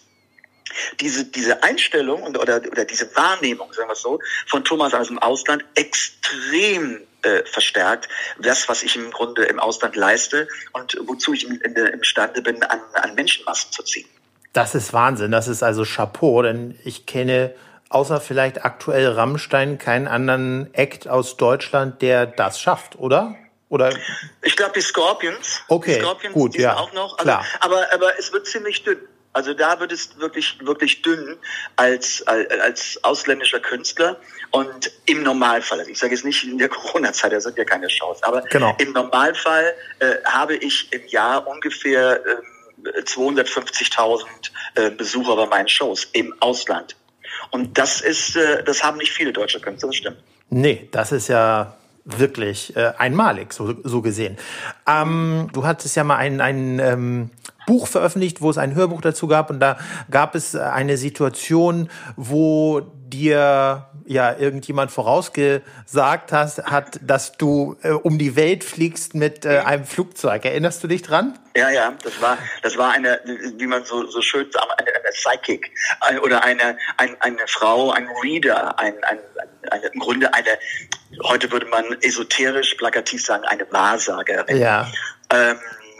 diese, 1.00 1.24
diese 1.24 1.62
Einstellung 1.62 2.22
und, 2.22 2.38
oder, 2.38 2.56
oder 2.56 2.84
diese 2.84 3.14
Wahrnehmung, 3.16 3.72
sagen 3.72 3.88
wir 3.88 3.94
es 3.94 4.02
so, 4.02 4.20
von 4.46 4.64
Thomas 4.64 4.94
aus 4.94 5.08
dem 5.08 5.18
Ausland 5.18 5.64
extrem 5.74 7.00
äh, 7.22 7.44
verstärkt. 7.44 8.08
Das, 8.40 8.68
was 8.68 8.82
ich 8.82 8.96
im 8.96 9.10
Grunde 9.10 9.44
im 9.44 9.58
Ausland 9.58 9.96
leiste 9.96 10.48
und 10.72 10.98
wozu 11.06 11.32
ich 11.32 11.46
im, 11.46 11.60
imstande 11.60 12.42
bin, 12.42 12.62
an, 12.62 12.80
an 12.94 13.14
Menschenmassen 13.14 13.72
zu 13.72 13.82
ziehen. 13.82 14.08
Das 14.52 14.74
ist 14.74 14.92
Wahnsinn. 14.92 15.30
Das 15.30 15.48
ist 15.48 15.62
also 15.62 15.84
Chapeau, 15.84 16.42
denn 16.42 16.78
ich 16.84 17.06
kenne 17.06 17.54
außer 17.90 18.20
vielleicht 18.20 18.64
aktuell 18.64 19.08
Rammstein 19.08 19.78
keinen 19.78 20.08
anderen 20.08 20.72
Act 20.74 21.08
aus 21.08 21.36
Deutschland, 21.36 22.02
der 22.02 22.26
das 22.26 22.60
schafft, 22.60 22.96
oder? 22.96 23.36
Oder? 23.68 23.92
Ich 24.42 24.56
glaube 24.56 24.72
die 24.74 24.80
Scorpions. 24.80 25.60
Okay, 25.68 25.96
die 25.96 26.00
Scorpions, 26.00 26.34
gut, 26.34 26.54
die 26.54 26.62
ja, 26.62 26.76
auch 26.76 26.92
noch. 26.92 27.18
Also, 27.18 27.24
klar. 27.24 27.44
Aber, 27.60 27.86
aber 27.92 28.18
es 28.18 28.32
wird 28.32 28.46
ziemlich 28.46 28.82
dünn. 28.82 28.98
Also 29.38 29.54
da 29.54 29.78
wird 29.78 29.92
es 29.92 30.18
wirklich, 30.18 30.58
wirklich 30.64 31.00
dünn 31.02 31.36
als, 31.76 32.24
als 32.26 32.98
ausländischer 33.04 33.60
Künstler. 33.60 34.16
Und 34.50 34.90
im 35.06 35.22
Normalfall, 35.22 35.78
also 35.78 35.92
ich 35.92 35.98
sage 36.00 36.12
jetzt 36.12 36.24
nicht 36.24 36.42
in 36.42 36.58
der 36.58 36.68
Corona-Zeit, 36.76 37.30
da 37.30 37.40
sind 37.40 37.56
ja 37.56 37.64
keine 37.64 37.86
Chance, 37.86 38.20
aber 38.24 38.42
genau. 38.42 38.74
im 38.80 38.90
Normalfall 38.92 39.74
äh, 40.00 40.16
habe 40.24 40.56
ich 40.56 40.92
im 40.92 41.06
Jahr 41.06 41.46
ungefähr 41.46 42.20
äh, 42.26 43.02
250.000 43.02 44.24
äh, 44.74 44.90
Besucher 44.90 45.36
bei 45.36 45.46
meinen 45.46 45.68
Shows 45.68 46.08
im 46.14 46.34
Ausland. 46.40 46.96
Und 47.52 47.78
das 47.78 48.00
ist, 48.00 48.34
äh, 48.34 48.64
das 48.64 48.82
haben 48.82 48.98
nicht 48.98 49.12
viele 49.12 49.32
deutsche 49.32 49.60
Künstler, 49.60 49.90
das 49.90 49.96
stimmt. 49.96 50.18
Nee, 50.50 50.88
das 50.90 51.12
ist 51.12 51.28
ja 51.28 51.76
wirklich 52.16 52.74
äh, 52.76 52.92
einmalig, 52.96 53.52
so, 53.52 53.74
so 53.84 54.02
gesehen. 54.02 54.36
Ähm, 54.86 55.48
du 55.52 55.66
hattest 55.66 55.94
ja 55.96 56.04
mal 56.04 56.16
ein, 56.16 56.40
ein 56.40 56.78
ähm, 56.78 57.30
Buch 57.66 57.86
veröffentlicht, 57.86 58.40
wo 58.40 58.50
es 58.50 58.58
ein 58.58 58.74
Hörbuch 58.74 59.02
dazu 59.02 59.28
gab 59.28 59.50
und 59.50 59.60
da 59.60 59.76
gab 60.10 60.34
es 60.34 60.56
eine 60.56 60.96
Situation, 60.96 61.90
wo 62.16 62.80
dir 62.80 63.88
ja 64.06 64.34
irgendjemand 64.38 64.90
vorausgesagt 64.90 66.32
hast, 66.32 66.64
hat, 66.64 66.98
dass 67.02 67.32
du 67.32 67.76
äh, 67.82 67.90
um 67.90 68.18
die 68.18 68.36
Welt 68.36 68.64
fliegst 68.64 69.14
mit 69.14 69.44
äh, 69.44 69.58
einem 69.58 69.84
Flugzeug. 69.84 70.46
Erinnerst 70.46 70.82
du 70.82 70.88
dich 70.88 71.02
dran? 71.02 71.38
Ja, 71.54 71.68
ja, 71.68 71.92
das 72.02 72.20
war, 72.22 72.38
das 72.62 72.78
war 72.78 72.92
eine, 72.92 73.20
wie 73.56 73.66
man 73.66 73.84
so, 73.84 74.06
so 74.06 74.22
schön 74.22 74.50
sagt, 74.50 74.66
eine, 74.78 74.88
eine 74.88 75.10
Psychic 75.12 75.70
oder 76.22 76.42
eine, 76.42 76.78
ein, 76.96 77.16
eine 77.20 77.46
Frau, 77.46 77.90
ein 77.90 78.08
Reader, 78.22 78.78
ein, 78.78 78.94
ein, 79.04 79.18
eine, 79.70 79.86
im 79.88 80.00
Grunde 80.00 80.32
eine, 80.32 80.58
heute 81.24 81.50
würde 81.50 81.66
man 81.66 81.84
esoterisch, 82.02 82.74
plakativ 82.74 83.24
sagen, 83.24 83.44
eine 83.44 83.70
Wahrsagerin. 83.70 84.56
Ja. 84.56 84.90
Ähm, 85.30 85.56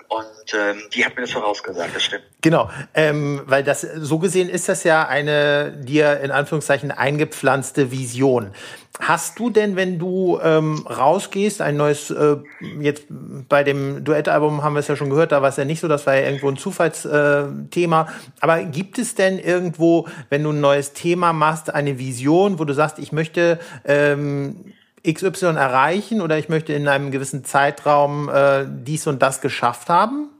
und 0.09 0.55
ähm, 0.55 0.83
die 0.95 1.05
hat 1.05 1.17
mir 1.17 1.23
das 1.23 1.33
vorausgesagt, 1.33 1.95
das 1.95 2.03
stimmt. 2.03 2.25
Genau, 2.41 2.71
ähm, 2.95 3.43
weil 3.45 3.62
das 3.62 3.83
so 3.83 4.19
gesehen 4.19 4.49
ist 4.49 4.67
das 4.71 4.83
ja 4.85 5.07
eine 5.07 5.71
dir 5.71 6.21
in 6.21 6.31
Anführungszeichen 6.31 6.91
eingepflanzte 6.91 7.91
Vision. 7.91 8.53
Hast 9.00 9.38
du 9.38 9.50
denn, 9.50 9.77
wenn 9.77 9.99
du 9.99 10.41
ähm, 10.43 10.87
rausgehst, 10.87 11.61
ein 11.61 11.77
neues, 11.77 12.11
äh, 12.11 12.37
jetzt 12.81 13.05
bei 13.11 13.62
dem 13.65 14.03
Duettalbum 14.03 14.65
haben 14.65 14.75
wir 14.75 14.81
es 14.81 14.88
ja 14.88 14.97
schon 14.97 15.11
gehört, 15.11 15.31
da 15.31 15.43
war 15.43 15.50
es 15.50 15.57
ja 15.57 15.67
nicht 15.67 15.81
so, 15.81 15.88
das 15.88 16.07
war 16.07 16.17
ja 16.17 16.23
irgendwo 16.23 16.49
ein 16.49 16.57
Zufallsthema. 16.57 18.03
Äh, 18.03 18.31
Aber 18.41 18.62
gibt 18.65 18.99
es 18.99 19.15
denn 19.15 19.38
irgendwo, 19.38 20.09
wenn 20.31 20.43
du 20.43 20.50
ein 20.50 20.61
neues 20.61 20.95
Thema 20.95 21.35
machst, 21.35 21.73
eine 21.73 21.99
Vision, 21.99 22.59
wo 22.59 22.65
du 22.65 22.73
sagst, 22.73 22.99
ich 22.99 23.12
möchte 23.12 23.61
ähm, 23.85 24.73
XY 25.12 25.57
erreichen 25.57 26.21
oder 26.21 26.38
ich 26.38 26.49
möchte 26.49 26.73
in 26.73 26.88
einem 26.88 27.11
gewissen 27.11 27.45
Zeitraum 27.45 28.29
äh, 28.29 28.65
dies 28.67 29.07
und 29.07 29.21
das 29.21 29.41
geschafft 29.41 29.88
haben? 29.88 30.31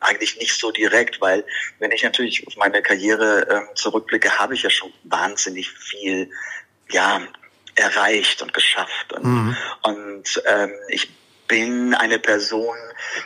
Eigentlich 0.00 0.38
nicht 0.38 0.58
so 0.58 0.70
direkt, 0.70 1.20
weil 1.20 1.44
wenn 1.80 1.90
ich 1.90 2.04
natürlich 2.04 2.46
auf 2.46 2.56
meine 2.56 2.82
Karriere 2.82 3.48
äh, 3.48 3.74
zurückblicke, 3.74 4.38
habe 4.38 4.54
ich 4.54 4.62
ja 4.62 4.70
schon 4.70 4.92
wahnsinnig 5.04 5.70
viel 5.70 6.30
ja, 6.90 7.20
erreicht 7.74 8.42
und 8.42 8.54
geschafft. 8.54 9.12
Und, 9.12 9.24
mhm. 9.24 9.56
und 9.82 10.42
ähm, 10.46 10.72
ich 10.88 11.10
bin 11.48 11.94
eine 11.94 12.18
Person, 12.18 12.76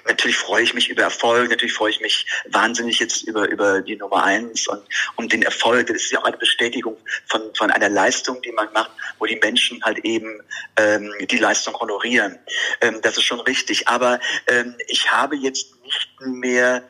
natürlich 0.06 0.36
freue 0.36 0.62
ich 0.62 0.74
mich 0.74 0.88
über 0.88 1.02
Erfolg, 1.02 1.50
natürlich 1.50 1.74
freue 1.74 1.90
ich 1.90 2.00
mich 2.00 2.26
wahnsinnig 2.48 3.00
jetzt 3.00 3.24
über, 3.24 3.48
über 3.48 3.82
die 3.82 3.96
Nummer 3.96 4.22
eins 4.22 4.68
und 4.68 4.82
um 5.16 5.28
den 5.28 5.42
Erfolg. 5.42 5.88
Das 5.88 5.96
ist 5.96 6.12
ja 6.12 6.20
auch 6.20 6.24
eine 6.24 6.36
Bestätigung 6.36 6.96
von, 7.26 7.42
von 7.54 7.70
einer 7.70 7.88
Leistung, 7.88 8.40
die 8.40 8.52
man 8.52 8.72
macht, 8.72 8.92
wo 9.18 9.26
die 9.26 9.36
Menschen 9.36 9.82
halt 9.84 9.98
eben 10.04 10.40
ähm, 10.76 11.12
die 11.20 11.38
Leistung 11.38 11.74
honorieren. 11.78 12.38
Ähm, 12.80 13.00
das 13.02 13.18
ist 13.18 13.24
schon 13.24 13.40
richtig. 13.40 13.88
Aber 13.88 14.20
ähm, 14.46 14.76
ich 14.86 15.10
habe 15.10 15.36
jetzt 15.36 15.74
nicht 15.82 16.08
mehr 16.20 16.82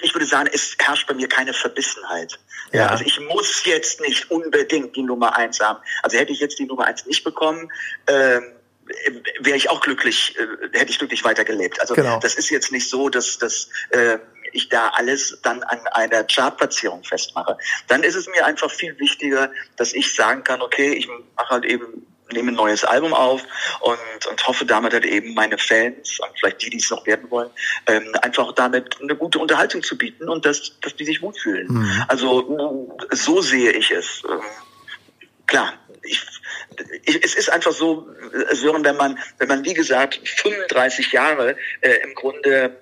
ich 0.00 0.14
würde 0.14 0.24
sagen, 0.24 0.48
es 0.52 0.76
herrscht 0.80 1.06
bei 1.06 1.14
mir 1.14 1.28
keine 1.28 1.52
Verbissenheit. 1.52 2.38
Ja. 2.72 2.86
Also 2.86 3.04
ich 3.04 3.20
muss 3.20 3.64
jetzt 3.66 4.00
nicht 4.00 4.30
unbedingt 4.30 4.96
die 4.96 5.02
Nummer 5.02 5.36
eins 5.36 5.60
haben. 5.60 5.78
Also 6.02 6.16
hätte 6.16 6.32
ich 6.32 6.40
jetzt 6.40 6.58
die 6.58 6.64
Nummer 6.64 6.86
eins 6.86 7.04
nicht 7.04 7.22
bekommen, 7.22 7.70
ähm, 8.06 8.44
wäre 9.40 9.56
ich 9.56 9.70
auch 9.70 9.80
glücklich, 9.80 10.36
äh, 10.38 10.78
hätte 10.78 10.90
ich 10.90 10.98
glücklich 10.98 11.24
weitergelebt. 11.24 11.80
Also 11.80 11.94
genau. 11.94 12.18
das 12.20 12.34
ist 12.34 12.50
jetzt 12.50 12.72
nicht 12.72 12.88
so, 12.88 13.08
dass, 13.08 13.38
dass 13.38 13.68
äh, 13.90 14.18
ich 14.52 14.68
da 14.68 14.88
alles 14.88 15.38
dann 15.42 15.62
an 15.62 15.80
einer 15.88 16.24
Chartplatzierung 16.24 17.04
festmache. 17.04 17.56
Dann 17.88 18.02
ist 18.02 18.14
es 18.14 18.26
mir 18.28 18.44
einfach 18.44 18.70
viel 18.70 18.98
wichtiger, 18.98 19.50
dass 19.76 19.92
ich 19.94 20.14
sagen 20.14 20.44
kann, 20.44 20.62
okay, 20.62 20.92
ich 20.92 21.08
mache 21.36 21.50
halt 21.50 21.64
eben 21.64 22.06
nehme 22.32 22.50
ein 22.52 22.54
neues 22.54 22.84
Album 22.84 23.12
auf 23.12 23.42
und, 23.80 24.26
und 24.30 24.46
hoffe 24.46 24.64
damit 24.64 24.92
halt 24.92 25.04
eben 25.04 25.34
meine 25.34 25.58
Fans 25.58 26.18
und 26.20 26.30
vielleicht 26.38 26.62
die, 26.62 26.70
die 26.70 26.78
es 26.78 26.90
noch 26.90 27.06
werden 27.06 27.30
wollen, 27.30 27.50
ähm, 27.86 28.14
einfach 28.22 28.52
damit 28.52 29.00
eine 29.00 29.16
gute 29.16 29.38
Unterhaltung 29.38 29.82
zu 29.82 29.96
bieten 29.96 30.28
und 30.28 30.46
dass, 30.46 30.78
dass 30.80 30.96
die 30.96 31.04
sich 31.04 31.20
gut 31.20 31.38
fühlen. 31.38 31.68
Mhm. 31.68 32.04
Also 32.08 32.88
so 33.10 33.42
sehe 33.42 33.72
ich 33.72 33.90
es. 33.90 34.22
Klar, 35.46 35.74
ich, 36.02 36.24
ich, 37.04 37.24
es 37.24 37.34
ist 37.34 37.50
einfach 37.50 37.72
so, 37.72 38.08
Sören, 38.52 38.84
wenn 38.84 38.96
man, 38.96 39.18
wenn 39.38 39.48
man 39.48 39.64
wie 39.64 39.74
gesagt 39.74 40.20
35 40.24 41.12
Jahre 41.12 41.56
äh, 41.80 41.90
im 42.02 42.14
Grunde 42.14 42.76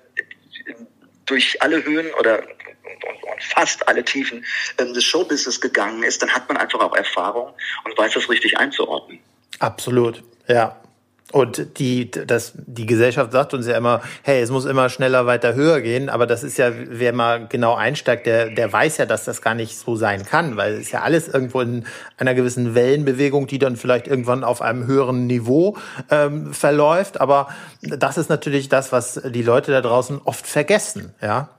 durch 1.25 1.61
alle 1.61 1.83
Höhen 1.83 2.13
oder 2.13 2.39
und, 2.39 3.23
und 3.23 3.43
fast 3.43 3.87
alle 3.87 4.03
Tiefen 4.03 4.45
ähm, 4.77 4.93
des 4.93 5.03
Showbusiness 5.03 5.61
gegangen 5.61 6.03
ist, 6.03 6.21
dann 6.21 6.29
hat 6.29 6.47
man 6.47 6.57
einfach 6.57 6.79
auch 6.79 6.95
Erfahrung 6.95 7.53
und 7.85 7.97
weiß 7.97 8.13
das 8.13 8.29
richtig 8.29 8.57
einzuordnen. 8.57 9.19
Absolut, 9.59 10.23
ja. 10.47 10.81
Und 11.31 11.79
die, 11.79 12.11
das, 12.11 12.53
die 12.55 12.85
Gesellschaft 12.85 13.31
sagt 13.31 13.53
uns 13.53 13.65
ja 13.65 13.77
immer, 13.77 14.01
hey, 14.23 14.41
es 14.41 14.51
muss 14.51 14.65
immer 14.65 14.89
schneller 14.89 15.25
weiter 15.25 15.53
höher 15.53 15.79
gehen, 15.79 16.09
aber 16.09 16.27
das 16.27 16.43
ist 16.43 16.57
ja, 16.57 16.71
wer 16.75 17.13
mal 17.13 17.47
genau 17.47 17.75
einsteigt, 17.75 18.25
der, 18.25 18.49
der 18.49 18.71
weiß 18.71 18.97
ja, 18.97 19.05
dass 19.05 19.23
das 19.23 19.41
gar 19.41 19.55
nicht 19.55 19.77
so 19.77 19.95
sein 19.95 20.25
kann, 20.25 20.57
weil 20.57 20.73
es 20.73 20.81
ist 20.81 20.91
ja 20.91 21.01
alles 21.01 21.29
irgendwo 21.29 21.61
in 21.61 21.85
einer 22.17 22.33
gewissen 22.33 22.75
Wellenbewegung, 22.75 23.47
die 23.47 23.59
dann 23.59 23.77
vielleicht 23.77 24.07
irgendwann 24.07 24.43
auf 24.43 24.61
einem 24.61 24.85
höheren 24.87 25.25
Niveau 25.27 25.77
ähm, 26.09 26.53
verläuft. 26.53 27.21
Aber 27.21 27.47
das 27.81 28.17
ist 28.17 28.29
natürlich 28.29 28.67
das, 28.67 28.91
was 28.91 29.21
die 29.23 29.43
Leute 29.43 29.71
da 29.71 29.81
draußen 29.81 30.19
oft 30.25 30.45
vergessen, 30.45 31.13
ja. 31.21 31.49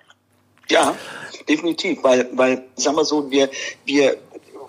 Ja, 0.69 0.95
definitiv, 1.49 2.03
weil, 2.03 2.29
weil, 2.35 2.63
sagen 2.77 2.97
wir 2.97 3.05
so, 3.05 3.31
wir, 3.31 3.51
wir, 3.85 4.17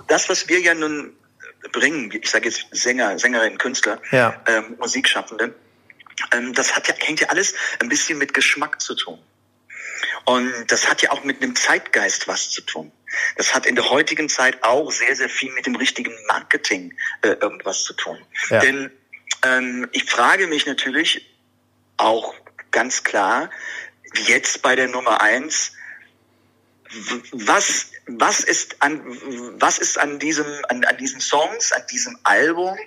das, 0.07 0.29
was 0.29 0.48
wir 0.48 0.60
ja 0.60 0.74
nun 0.74 1.13
bringen, 1.72 2.12
ich 2.12 2.29
sage 2.29 2.50
jetzt 2.50 2.67
Sänger, 2.72 3.17
Sängerinnen, 3.17 3.58
Künstler, 3.58 4.01
ja. 4.12 4.41
ähm, 4.48 4.75
Musikschaffende, 4.79 5.55
ähm, 6.32 6.53
das 6.53 6.75
hat 6.75 6.88
ja, 6.88 6.96
hängt 6.98 7.22
ja 7.22 7.29
alles 7.29 7.53
ein 7.79 7.89
bisschen 7.89 8.17
mit 8.17 8.34
Geschmack 8.34 8.82
zu 8.82 8.96
tun. 8.96 9.20
Und 10.25 10.51
das 10.67 10.89
hat 10.89 11.01
ja 11.01 11.12
auch 11.12 11.24
mit 11.24 11.41
einem 11.41 11.55
Zeitgeist 11.55 12.27
was 12.27 12.51
zu 12.51 12.62
tun. 12.62 12.91
Das 13.36 13.53
hat 13.53 13.65
in 13.65 13.75
der 13.75 13.89
heutigen 13.89 14.29
Zeit 14.29 14.63
auch 14.63 14.91
sehr, 14.91 15.15
sehr 15.15 15.29
viel 15.29 15.51
mit 15.53 15.65
dem 15.65 15.75
richtigen 15.75 16.13
Marketing 16.27 16.98
äh, 17.22 17.29
irgendwas 17.29 17.84
zu 17.84 17.93
tun. 17.93 18.17
Ja. 18.50 18.60
Denn 18.60 18.91
ähm, 19.43 19.88
ich 19.91 20.05
frage 20.05 20.48
mich 20.48 20.65
natürlich 20.65 21.29
auch 21.98 22.34
ganz 22.72 23.03
klar, 23.03 23.50
jetzt 24.27 24.62
bei 24.62 24.75
der 24.75 24.88
Nummer 24.88 25.22
eins, 25.22 25.74
was 27.31 27.91
was 28.07 28.41
ist 28.41 28.81
an 28.81 29.01
was 29.59 29.77
ist 29.77 29.97
an 29.97 30.19
diesem 30.19 30.45
an, 30.69 30.83
an 30.83 30.97
diesen 30.97 31.21
Songs 31.21 31.71
an 31.71 31.83
diesem 31.91 32.17
Album 32.23 32.77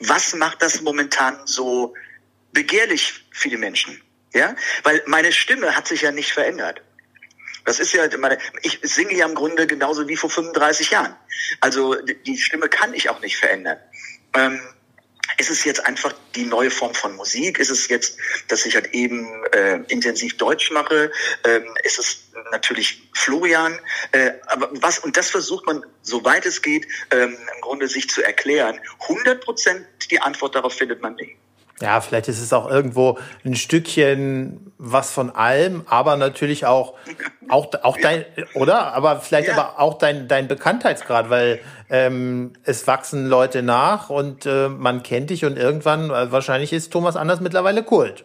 was 0.00 0.34
macht 0.34 0.62
das 0.62 0.80
momentan 0.80 1.38
so 1.46 1.94
begehrlich 2.52 3.24
für 3.30 3.48
die 3.48 3.56
Menschen? 3.56 4.00
Ja? 4.32 4.54
Weil 4.82 5.02
meine 5.06 5.32
Stimme 5.32 5.74
hat 5.74 5.88
sich 5.88 6.02
ja 6.02 6.12
nicht 6.12 6.32
verändert. 6.32 6.82
Das 7.64 7.78
ist 7.78 7.92
ja 7.92 8.08
meine, 8.18 8.38
ich 8.62 8.80
singe 8.82 9.14
ja 9.14 9.26
im 9.26 9.34
Grunde 9.34 9.66
genauso 9.66 10.08
wie 10.08 10.16
vor 10.16 10.30
35 10.30 10.90
Jahren. 10.90 11.14
Also 11.60 11.94
die 11.94 12.36
Stimme 12.36 12.68
kann 12.68 12.92
ich 12.92 13.08
auch 13.08 13.20
nicht 13.20 13.36
verändern. 13.36 13.78
Ähm, 14.34 14.60
ist 15.42 15.50
es 15.50 15.64
jetzt 15.64 15.84
einfach 15.84 16.14
die 16.36 16.44
neue 16.44 16.70
Form 16.70 16.94
von 16.94 17.16
Musik? 17.16 17.58
Ist 17.58 17.70
es 17.70 17.88
jetzt, 17.88 18.16
dass 18.46 18.64
ich 18.64 18.76
halt 18.76 18.94
eben 18.94 19.26
äh, 19.52 19.80
intensiv 19.88 20.36
Deutsch 20.36 20.70
mache? 20.70 21.10
Ähm, 21.44 21.64
ist 21.82 21.98
es 21.98 22.28
natürlich 22.52 23.10
Florian? 23.12 23.76
Äh, 24.12 24.34
aber 24.46 24.70
was, 24.74 25.00
und 25.00 25.16
das 25.16 25.30
versucht 25.30 25.66
man, 25.66 25.84
soweit 26.02 26.46
es 26.46 26.62
geht, 26.62 26.86
ähm, 27.10 27.36
im 27.54 27.60
Grunde 27.60 27.88
sich 27.88 28.08
zu 28.08 28.22
erklären. 28.22 28.78
100 29.00 29.42
Prozent 29.42 29.84
die 30.12 30.20
Antwort 30.20 30.54
darauf 30.54 30.74
findet 30.74 31.02
man 31.02 31.16
nicht. 31.16 31.36
Ja, 31.82 32.00
vielleicht 32.00 32.28
ist 32.28 32.40
es 32.40 32.52
auch 32.52 32.70
irgendwo 32.70 33.18
ein 33.44 33.56
Stückchen 33.56 34.72
was 34.78 35.12
von 35.12 35.30
allem, 35.30 35.84
aber 35.86 36.16
natürlich 36.16 36.66
auch, 36.66 36.94
auch, 37.48 37.72
auch 37.82 37.96
dein, 37.96 38.24
oder? 38.54 38.94
Aber 38.94 39.20
vielleicht 39.20 39.48
ja. 39.48 39.56
aber 39.56 39.80
auch 39.80 39.98
dein, 39.98 40.26
dein 40.26 40.48
Bekanntheitsgrad, 40.48 41.30
weil 41.30 41.60
ähm, 41.90 42.52
es 42.64 42.86
wachsen 42.86 43.26
Leute 43.26 43.62
nach 43.62 44.10
und 44.10 44.46
äh, 44.46 44.68
man 44.68 45.02
kennt 45.02 45.30
dich 45.30 45.44
und 45.44 45.56
irgendwann, 45.56 46.10
äh, 46.10 46.32
wahrscheinlich 46.32 46.72
ist 46.72 46.92
Thomas 46.92 47.16
Anders 47.16 47.40
mittlerweile 47.40 47.82
Kult. 47.82 48.24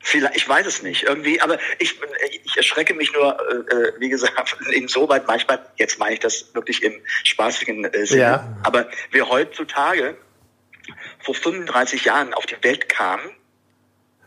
Vielleicht, 0.00 0.36
ich 0.36 0.48
weiß 0.48 0.66
es 0.66 0.82
nicht, 0.82 1.02
irgendwie, 1.02 1.40
aber 1.40 1.58
ich, 1.78 1.98
ich 2.44 2.56
erschrecke 2.56 2.94
mich 2.94 3.12
nur, 3.12 3.36
äh, 3.50 3.74
äh 3.74 3.92
wie 3.98 4.08
gesagt, 4.08 4.56
insoweit 4.72 5.26
manchmal, 5.26 5.60
jetzt 5.76 5.98
meine 5.98 6.14
ich 6.14 6.20
das 6.20 6.54
wirklich 6.54 6.82
im 6.82 6.94
spaßigen 7.24 7.84
äh, 7.84 8.06
Sinne, 8.06 8.20
ja. 8.20 8.58
aber 8.62 8.88
wir 9.10 9.28
heutzutage 9.28 10.16
vor 11.28 11.34
35 11.34 12.06
Jahren 12.06 12.32
auf 12.32 12.46
die 12.46 12.56
Welt 12.62 12.88
kam, 12.88 13.20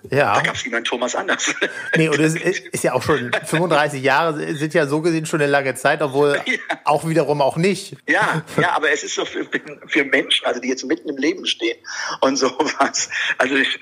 ja. 0.09 0.33
Da 0.33 0.41
gab 0.41 0.55
es 0.55 0.65
niemanden 0.65 0.85
Thomas 0.85 1.15
Anders. 1.15 1.53
Nee, 1.95 2.09
und 2.09 2.19
es 2.19 2.35
ist 2.35 2.83
ja 2.83 2.93
auch 2.93 3.03
schon 3.03 3.31
35 3.45 4.01
Jahre 4.01 4.55
sind 4.55 4.73
ja 4.73 4.87
so 4.87 5.01
gesehen 5.01 5.25
schon 5.25 5.41
eine 5.41 5.51
lange 5.51 5.75
Zeit, 5.75 6.01
obwohl 6.01 6.41
ja. 6.45 6.57
auch 6.85 7.07
wiederum 7.07 7.41
auch 7.41 7.57
nicht. 7.57 7.97
Ja, 8.07 8.43
ja, 8.59 8.71
aber 8.71 8.91
es 8.91 9.03
ist 9.03 9.15
so 9.15 9.25
für, 9.25 9.45
für 9.87 10.05
Menschen, 10.05 10.45
also 10.45 10.59
die 10.59 10.69
jetzt 10.69 10.85
mitten 10.85 11.09
im 11.09 11.17
Leben 11.17 11.45
stehen 11.45 11.77
und 12.21 12.37
sowas. 12.37 13.09
Also 13.37 13.55
ich, 13.55 13.79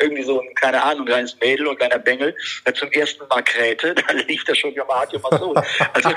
irgendwie 0.00 0.22
so 0.22 0.40
ein, 0.40 0.54
keine 0.54 0.82
Ahnung, 0.82 1.02
ein 1.02 1.06
kleines 1.06 1.36
Mädel 1.40 1.66
und 1.66 1.74
ein 1.74 1.78
kleiner 1.78 1.98
Bengel, 1.98 2.36
der 2.66 2.74
zum 2.74 2.90
ersten 2.92 3.26
Mal 3.28 3.42
krähte, 3.42 3.94
da 4.08 4.12
lief 4.12 4.44
das 4.44 4.58
schon, 4.58 4.72
ja, 4.74 4.84
man 4.84 5.00
hat 5.00 5.12
ja 5.12 5.18
mal 5.18 5.38
so. 5.38 5.54
Also 5.92 6.10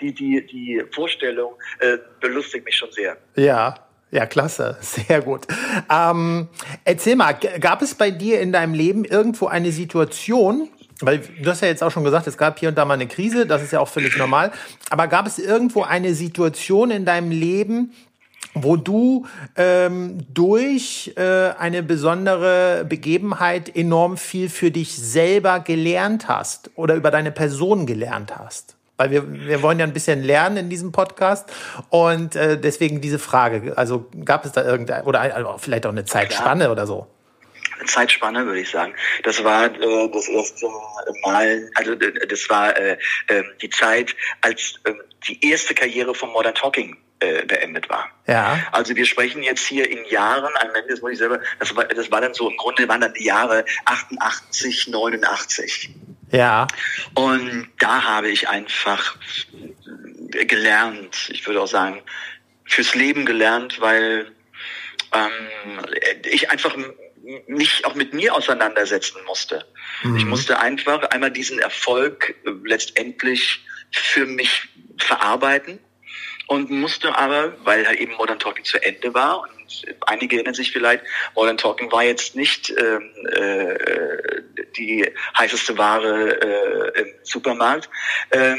die, 0.00 0.12
die, 0.12 0.46
die 0.46 0.82
Vorstellung 0.92 1.54
äh, 1.78 1.98
belustigt 2.20 2.64
mich 2.64 2.76
schon 2.76 2.90
sehr. 2.92 3.16
Ja, 3.36 3.74
ja, 4.12 4.26
klasse, 4.26 4.76
sehr 4.80 5.22
gut. 5.22 5.46
Ähm, 5.90 6.48
erzähl 6.84 7.16
mal, 7.16 7.32
gab 7.32 7.80
es 7.82 7.94
bei 7.94 8.10
dir 8.10 8.40
in 8.40 8.52
deinem 8.52 8.74
Leben 8.74 9.04
irgendwo 9.04 9.46
eine 9.46 9.72
Situation, 9.72 10.68
weil 11.00 11.18
du 11.42 11.50
hast 11.50 11.62
ja 11.62 11.68
jetzt 11.68 11.82
auch 11.82 11.90
schon 11.90 12.04
gesagt, 12.04 12.26
es 12.26 12.36
gab 12.36 12.58
hier 12.58 12.68
und 12.68 12.76
da 12.76 12.84
mal 12.84 12.94
eine 12.94 13.08
Krise, 13.08 13.46
das 13.46 13.62
ist 13.62 13.72
ja 13.72 13.80
auch 13.80 13.88
völlig 13.88 14.16
normal, 14.18 14.52
aber 14.90 15.08
gab 15.08 15.26
es 15.26 15.38
irgendwo 15.38 15.82
eine 15.82 16.14
Situation 16.14 16.90
in 16.90 17.06
deinem 17.06 17.30
Leben, 17.30 17.92
wo 18.54 18.76
du 18.76 19.26
ähm, 19.56 20.18
durch 20.28 21.14
äh, 21.16 21.50
eine 21.58 21.82
besondere 21.82 22.84
Begebenheit 22.86 23.74
enorm 23.74 24.18
viel 24.18 24.50
für 24.50 24.70
dich 24.70 24.94
selber 24.94 25.60
gelernt 25.60 26.28
hast 26.28 26.70
oder 26.74 26.96
über 26.96 27.10
deine 27.10 27.32
Person 27.32 27.86
gelernt 27.86 28.36
hast? 28.36 28.76
Weil 28.96 29.10
wir, 29.10 29.32
wir 29.32 29.62
wollen 29.62 29.78
ja 29.78 29.86
ein 29.86 29.92
bisschen 29.92 30.22
lernen 30.22 30.56
in 30.56 30.70
diesem 30.70 30.92
Podcast 30.92 31.50
und 31.88 32.36
äh, 32.36 32.58
deswegen 32.58 33.00
diese 33.00 33.18
Frage. 33.18 33.76
Also 33.76 34.10
gab 34.24 34.44
es 34.44 34.52
da 34.52 34.64
irgendeine, 34.64 35.04
oder 35.04 35.20
also 35.20 35.56
vielleicht 35.58 35.86
auch 35.86 35.90
eine 35.90 36.04
Zeitspanne 36.04 36.70
oder 36.70 36.86
so? 36.86 37.06
Eine 37.78 37.86
Zeitspanne, 37.86 38.46
würde 38.46 38.60
ich 38.60 38.70
sagen. 38.70 38.94
Das 39.24 39.42
war 39.42 39.66
äh, 39.66 40.08
das 40.12 40.28
erste 40.28 40.66
Mal, 41.24 41.70
also 41.74 41.94
das 41.94 42.48
war 42.48 42.76
äh, 42.76 42.98
äh, 43.28 43.42
die 43.60 43.70
Zeit, 43.70 44.14
als 44.40 44.78
äh, 44.84 44.92
die 45.26 45.50
erste 45.50 45.74
Karriere 45.74 46.14
von 46.14 46.30
Modern 46.30 46.54
Talking 46.54 46.96
äh, 47.20 47.44
beendet 47.46 47.88
war. 47.88 48.10
Ja. 48.26 48.58
Also 48.72 48.94
wir 48.96 49.06
sprechen 49.06 49.42
jetzt 49.42 49.66
hier 49.66 49.88
in 49.88 50.04
Jahren, 50.06 50.54
ein 50.56 50.74
Ende, 50.74 50.88
das 50.90 51.02
muss 51.02 51.12
ich 51.12 51.18
selber, 51.18 51.40
das 51.58 51.74
war, 51.74 51.84
das 51.84 52.10
war 52.10 52.20
dann 52.20 52.34
so, 52.34 52.50
im 52.50 52.56
Grunde 52.56 52.88
waren 52.88 53.00
dann 53.00 53.14
die 53.14 53.24
Jahre 53.24 53.64
88, 53.84 54.88
89. 54.88 55.94
Ja. 56.32 56.66
Und 57.14 57.68
da 57.78 58.02
habe 58.02 58.30
ich 58.30 58.48
einfach 58.48 59.16
gelernt, 60.30 61.28
ich 61.30 61.46
würde 61.46 61.60
auch 61.60 61.66
sagen, 61.66 62.02
fürs 62.64 62.94
Leben 62.94 63.26
gelernt, 63.26 63.80
weil 63.80 64.32
ähm, 65.12 65.84
ich 66.24 66.50
einfach 66.50 66.76
mich 67.46 67.84
auch 67.84 67.94
mit 67.94 68.14
mir 68.14 68.34
auseinandersetzen 68.34 69.18
musste. 69.26 69.64
Mhm. 70.02 70.16
Ich 70.16 70.24
musste 70.24 70.58
einfach 70.58 71.02
einmal 71.10 71.30
diesen 71.30 71.58
Erfolg 71.58 72.34
letztendlich 72.64 73.60
für 73.90 74.26
mich 74.26 74.68
verarbeiten 74.98 75.78
und 76.46 76.70
musste 76.70 77.16
aber, 77.16 77.54
weil 77.64 77.86
halt 77.86 78.00
eben 78.00 78.14
Modern 78.14 78.38
Talking 78.38 78.64
zu 78.64 78.82
Ende 78.82 79.14
war 79.14 79.42
und 79.42 79.50
einige 80.06 80.36
erinnern 80.36 80.54
sich 80.54 80.72
vielleicht, 80.72 81.04
Modern 81.34 81.56
Talking 81.56 81.90
war 81.92 82.04
jetzt 82.04 82.34
nicht 82.34 82.70
ähm, 82.70 83.10
äh, 83.32 83.74
die 84.76 85.10
heißeste 85.38 85.78
Ware 85.78 86.40
äh, 86.40 87.00
im 87.00 87.08
Supermarkt. 87.22 87.88
Ähm, 88.30 88.58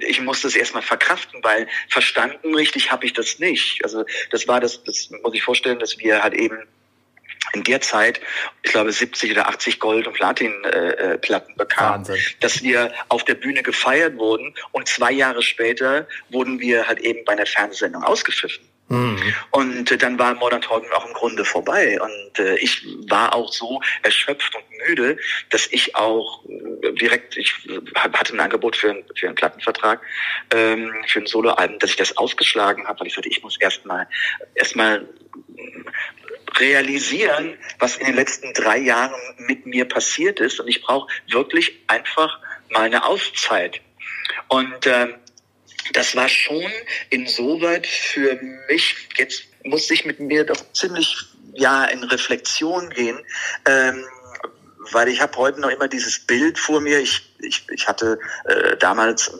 ich 0.00 0.20
musste 0.20 0.48
es 0.48 0.56
erstmal 0.56 0.82
verkraften, 0.82 1.42
weil 1.42 1.68
verstanden 1.88 2.54
richtig 2.54 2.90
habe 2.90 3.06
ich 3.06 3.12
das 3.12 3.38
nicht. 3.38 3.82
Also 3.84 4.04
das 4.30 4.48
war 4.48 4.60
das, 4.60 4.82
das 4.84 5.10
muss 5.22 5.34
ich 5.34 5.42
vorstellen, 5.42 5.78
dass 5.78 5.98
wir 5.98 6.22
halt 6.22 6.34
eben 6.34 6.58
in 7.54 7.64
der 7.64 7.80
Zeit, 7.80 8.20
ich 8.62 8.72
glaube, 8.72 8.92
70 8.92 9.32
oder 9.32 9.48
80 9.48 9.80
Gold- 9.80 10.06
und 10.06 10.14
Platin-Platten 10.14 11.52
äh, 11.52 11.56
bekamen, 11.56 12.06
Wahnsinn. 12.06 12.18
dass 12.40 12.62
wir 12.62 12.92
auf 13.08 13.24
der 13.24 13.34
Bühne 13.34 13.62
gefeiert 13.62 14.16
wurden 14.18 14.54
und 14.72 14.88
zwei 14.88 15.12
Jahre 15.12 15.42
später 15.42 16.06
wurden 16.28 16.60
wir 16.60 16.86
halt 16.86 17.00
eben 17.00 17.24
bei 17.24 17.32
einer 17.32 17.46
Fernsehsendung 17.46 18.02
ausgepfiffen. 18.02 18.67
Mhm. 18.88 19.34
Und 19.50 19.90
äh, 19.90 19.98
dann 19.98 20.18
war 20.18 20.34
Modern 20.34 20.62
Talking 20.62 20.90
auch 20.92 21.06
im 21.06 21.12
Grunde 21.12 21.44
vorbei. 21.44 22.00
Und 22.00 22.38
äh, 22.38 22.56
ich 22.56 22.86
war 23.08 23.34
auch 23.34 23.52
so 23.52 23.80
erschöpft 24.02 24.54
und 24.54 24.64
müde, 24.88 25.18
dass 25.50 25.66
ich 25.70 25.94
auch 25.94 26.44
äh, 26.46 26.92
direkt, 26.92 27.36
ich 27.36 27.54
hatte 27.94 28.34
ein 28.34 28.40
Angebot 28.40 28.76
für, 28.76 28.90
ein, 28.90 29.04
für 29.14 29.26
einen 29.26 29.34
Plattenvertrag, 29.34 30.00
ähm, 30.54 30.94
für 31.06 31.20
ein 31.20 31.26
Soloalbum, 31.26 31.78
dass 31.78 31.90
ich 31.90 31.96
das 31.96 32.16
ausgeschlagen 32.16 32.86
habe, 32.88 33.00
weil 33.00 33.08
ich 33.08 33.14
sagte, 33.14 33.28
ich 33.28 33.42
muss 33.42 33.60
erstmal 33.60 34.08
erstmal 34.54 35.06
realisieren, 36.58 37.58
was 37.78 37.96
in 37.96 38.06
den 38.06 38.16
letzten 38.16 38.52
drei 38.54 38.78
Jahren 38.78 39.20
mit 39.38 39.66
mir 39.66 39.84
passiert 39.84 40.40
ist. 40.40 40.60
Und 40.60 40.68
ich 40.68 40.80
brauche 40.80 41.12
wirklich 41.30 41.78
einfach 41.88 42.38
mal 42.70 42.84
eine 42.84 43.04
Auszeit. 43.04 43.80
Und 44.48 44.86
äh, 44.86 45.08
das 45.92 46.14
war 46.16 46.28
schon 46.28 46.70
insoweit 47.10 47.86
für 47.86 48.38
mich, 48.68 48.96
jetzt 49.16 49.44
muss 49.64 49.90
ich 49.90 50.04
mit 50.04 50.20
mir 50.20 50.44
doch 50.44 50.62
ziemlich 50.72 51.16
ja 51.54 51.84
in 51.84 52.04
Reflexion 52.04 52.90
gehen, 52.90 53.18
ähm, 53.66 54.04
weil 54.92 55.08
ich 55.08 55.20
habe 55.20 55.36
heute 55.36 55.60
noch 55.60 55.70
immer 55.70 55.88
dieses 55.88 56.18
Bild 56.18 56.58
vor 56.58 56.80
mir. 56.80 57.00
Ich, 57.00 57.34
ich, 57.40 57.66
ich 57.70 57.88
hatte 57.88 58.18
äh, 58.44 58.76
damals 58.76 59.30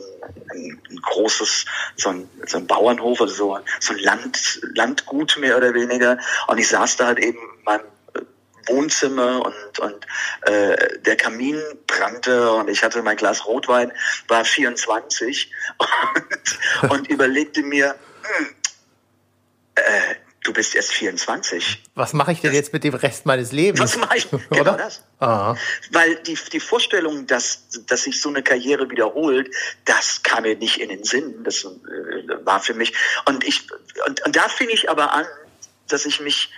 ein, 0.50 0.80
ein 0.90 1.00
großes, 1.00 1.64
so 1.96 2.10
ein, 2.10 2.28
so 2.46 2.58
ein 2.58 2.66
Bauernhof, 2.66 3.20
also 3.20 3.34
so, 3.34 3.58
so 3.80 3.92
ein 3.94 3.98
Land, 4.00 4.60
Landgut 4.74 5.36
mehr 5.38 5.56
oder 5.56 5.72
weniger. 5.74 6.18
Und 6.48 6.58
ich 6.58 6.68
saß 6.68 6.96
da 6.96 7.06
halt 7.06 7.18
eben 7.18 7.38
in 7.38 7.64
meinem 7.64 7.84
Wohnzimmer 8.68 9.44
und, 9.44 9.78
und 9.78 10.06
äh, 10.42 10.98
der 11.00 11.16
Kamin 11.16 11.60
brannte 11.86 12.52
und 12.52 12.68
ich 12.68 12.82
hatte 12.82 13.02
mein 13.02 13.16
Glas 13.16 13.46
Rotwein, 13.46 13.92
war 14.28 14.44
24 14.44 15.52
und, 16.82 16.90
und 16.90 17.08
überlegte 17.08 17.62
mir, 17.62 17.94
hm, 18.22 18.54
äh, 19.74 19.82
du 20.48 20.52
bist 20.52 20.74
erst 20.74 20.92
24. 20.92 21.82
Was 21.94 22.12
mache 22.12 22.32
ich 22.32 22.40
denn 22.40 22.54
jetzt 22.54 22.72
mit 22.72 22.82
dem 22.82 22.94
Rest 22.94 23.26
meines 23.26 23.52
Lebens? 23.52 23.80
Was 23.80 23.96
mache 23.96 24.16
ich? 24.16 24.28
Genau 24.50 24.60
Oder? 24.60 24.76
das. 24.76 25.04
Aha. 25.18 25.56
Weil 25.90 26.16
die, 26.22 26.38
die 26.52 26.60
Vorstellung, 26.60 27.26
dass, 27.26 27.68
dass 27.86 28.04
sich 28.04 28.20
so 28.20 28.28
eine 28.28 28.42
Karriere 28.42 28.90
wiederholt, 28.90 29.54
das 29.84 30.22
kam 30.22 30.44
mir 30.44 30.56
nicht 30.56 30.80
in 30.80 30.88
den 30.88 31.04
Sinn. 31.04 31.44
Das 31.44 31.64
äh, 31.64 31.68
war 32.44 32.60
für 32.60 32.74
mich. 32.74 32.94
Und 33.26 33.44
ich, 33.44 33.66
und, 34.06 34.24
und 34.24 34.36
da 34.36 34.48
fing 34.48 34.68
ich 34.70 34.88
aber 34.90 35.12
an, 35.12 35.26
dass 35.88 36.06
ich 36.06 36.20
mich 36.20 36.50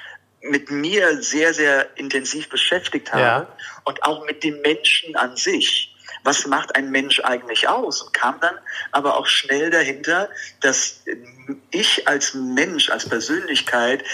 mit 0.42 0.70
mir 0.70 1.22
sehr, 1.22 1.52
sehr 1.54 1.96
intensiv 1.96 2.48
beschäftigt 2.48 3.12
habe 3.12 3.22
ja. 3.22 3.56
und 3.84 4.02
auch 4.02 4.24
mit 4.24 4.42
dem 4.42 4.60
Menschen 4.62 5.16
an 5.16 5.36
sich 5.36 5.90
was 6.22 6.46
macht 6.46 6.76
ein 6.76 6.90
Mensch 6.90 7.20
eigentlich 7.20 7.68
aus? 7.68 8.02
Und 8.02 8.12
kam 8.12 8.40
dann 8.40 8.54
aber 8.92 9.16
auch 9.16 9.26
schnell 9.26 9.70
dahinter, 9.70 10.28
dass 10.60 11.02
ich 11.70 12.06
als 12.08 12.34
Mensch, 12.34 12.90
als 12.90 13.08
Persönlichkeit 13.08 14.04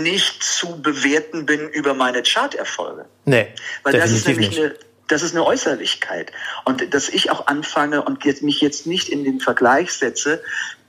nicht 0.00 0.42
zu 0.42 0.80
bewerten 0.80 1.46
bin 1.46 1.68
über 1.68 1.94
meine 1.94 2.22
Charterfolge. 2.22 3.06
Nee, 3.24 3.48
Weil 3.82 3.94
das 3.94 4.10
ist 4.10 4.26
nämlich 4.26 4.50
nicht. 4.50 4.60
eine 4.60 4.74
das 5.08 5.22
ist 5.22 5.34
eine 5.34 5.44
Äußerlichkeit. 5.44 6.32
Und 6.64 6.94
dass 6.94 7.10
ich 7.10 7.30
auch 7.30 7.46
anfange 7.46 8.00
und 8.00 8.24
jetzt, 8.24 8.42
mich 8.42 8.62
jetzt 8.62 8.86
nicht 8.86 9.10
in 9.10 9.24
den 9.24 9.40
Vergleich 9.40 9.92
setze, 9.92 10.42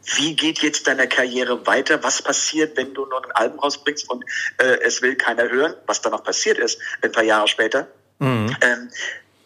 wie 0.05 0.35
geht 0.35 0.59
jetzt 0.59 0.87
deine 0.87 1.07
Karriere 1.07 1.65
weiter? 1.65 2.03
Was 2.03 2.21
passiert, 2.21 2.77
wenn 2.77 2.93
du 2.93 3.05
noch 3.05 3.23
ein 3.23 3.31
Album 3.31 3.59
rausbringst 3.59 4.09
und 4.09 4.23
äh, 4.57 4.79
es 4.81 5.01
will 5.01 5.15
keiner 5.15 5.49
hören, 5.49 5.75
was 5.85 6.01
dann 6.01 6.11
noch 6.11 6.23
passiert 6.23 6.57
ist, 6.57 6.79
ein 7.01 7.11
paar 7.11 7.23
Jahre 7.23 7.47
später? 7.47 7.87
Mhm. 8.19 8.55
Ähm, 8.61 8.89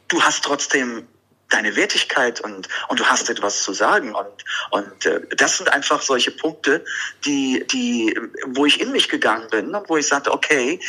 du 0.08 0.22
hast 0.22 0.44
trotzdem 0.44 1.08
deine 1.50 1.76
Wertigkeit 1.76 2.42
und, 2.42 2.68
und 2.90 3.00
du 3.00 3.06
hast 3.06 3.30
etwas 3.30 3.64
zu 3.64 3.74
sagen. 3.74 4.16
Und, 4.16 4.46
und 4.72 5.06
äh, 5.06 5.22
das 5.36 5.58
sind 5.58 5.70
einfach 5.70 6.02
solche 6.02 6.32
Punkte, 6.32 6.84
die, 7.26 7.66
die, 7.72 8.20
wo 8.48 8.66
ich 8.66 8.82
in 8.82 8.92
mich 8.92 9.10
gegangen 9.10 9.48
bin 9.50 9.74
und 9.74 9.90
wo 9.90 9.98
ich 9.98 10.08
sagte, 10.08 10.34
okay, 10.34 10.80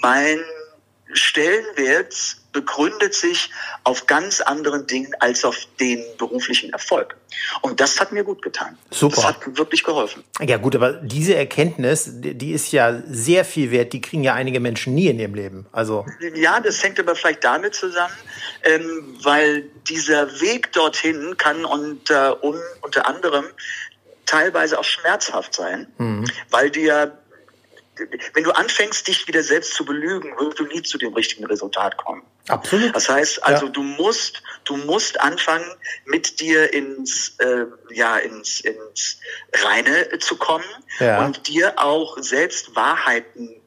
mein 0.00 0.42
Stellenwert 1.12 2.36
begründet 2.52 3.14
sich 3.14 3.50
auf 3.84 4.06
ganz 4.06 4.40
anderen 4.40 4.86
Dingen 4.86 5.12
als 5.20 5.44
auf 5.44 5.56
den 5.80 6.04
beruflichen 6.18 6.72
Erfolg. 6.72 7.16
Und 7.62 7.80
das 7.80 7.98
hat 7.98 8.12
mir 8.12 8.24
gut 8.24 8.42
getan. 8.42 8.78
Super. 8.90 9.16
Das 9.16 9.24
hat 9.24 9.56
wirklich 9.56 9.82
geholfen. 9.84 10.22
Ja 10.40 10.58
gut, 10.58 10.76
aber 10.76 10.92
diese 10.92 11.34
Erkenntnis, 11.34 12.10
die 12.12 12.52
ist 12.52 12.72
ja 12.72 13.02
sehr 13.06 13.44
viel 13.44 13.70
wert. 13.70 13.92
Die 13.92 14.00
kriegen 14.00 14.22
ja 14.22 14.34
einige 14.34 14.60
Menschen 14.60 14.94
nie 14.94 15.08
in 15.08 15.18
ihrem 15.18 15.34
Leben. 15.34 15.66
Also 15.72 16.06
ja, 16.34 16.60
das 16.60 16.82
hängt 16.82 17.00
aber 17.00 17.14
vielleicht 17.14 17.42
damit 17.42 17.74
zusammen, 17.74 18.14
ähm, 18.64 19.16
weil 19.22 19.64
dieser 19.88 20.40
Weg 20.40 20.72
dorthin 20.72 21.36
kann 21.38 21.64
unter, 21.64 22.44
un, 22.44 22.60
unter 22.82 23.06
anderem 23.06 23.46
teilweise 24.26 24.78
auch 24.78 24.84
schmerzhaft 24.84 25.54
sein, 25.54 25.86
mhm. 25.98 26.26
weil 26.50 26.70
dir 26.70 27.18
wenn 28.34 28.44
du 28.44 28.52
anfängst, 28.52 29.06
dich 29.06 29.28
wieder 29.28 29.42
selbst 29.42 29.74
zu 29.74 29.84
belügen, 29.84 30.32
wirst 30.38 30.58
du 30.58 30.64
nie 30.64 30.82
zu 30.82 30.98
dem 30.98 31.12
richtigen 31.12 31.44
Resultat 31.44 31.96
kommen. 31.96 32.22
Absolut. 32.48 32.94
Das 32.94 33.08
heißt, 33.08 33.44
also 33.44 33.66
ja. 33.66 33.72
du 33.72 33.82
musst, 33.82 34.42
du 34.64 34.76
musst 34.76 35.20
anfangen, 35.20 35.64
mit 36.04 36.40
dir 36.40 36.72
ins, 36.72 37.36
äh, 37.38 37.66
ja, 37.90 38.18
ins, 38.18 38.60
ins 38.60 39.18
Reine 39.52 40.18
zu 40.18 40.36
kommen 40.36 40.64
ja. 40.98 41.24
und 41.24 41.46
dir 41.46 41.74
auch 41.76 42.18
selbst 42.18 42.74
Wahrheiten 42.74 43.61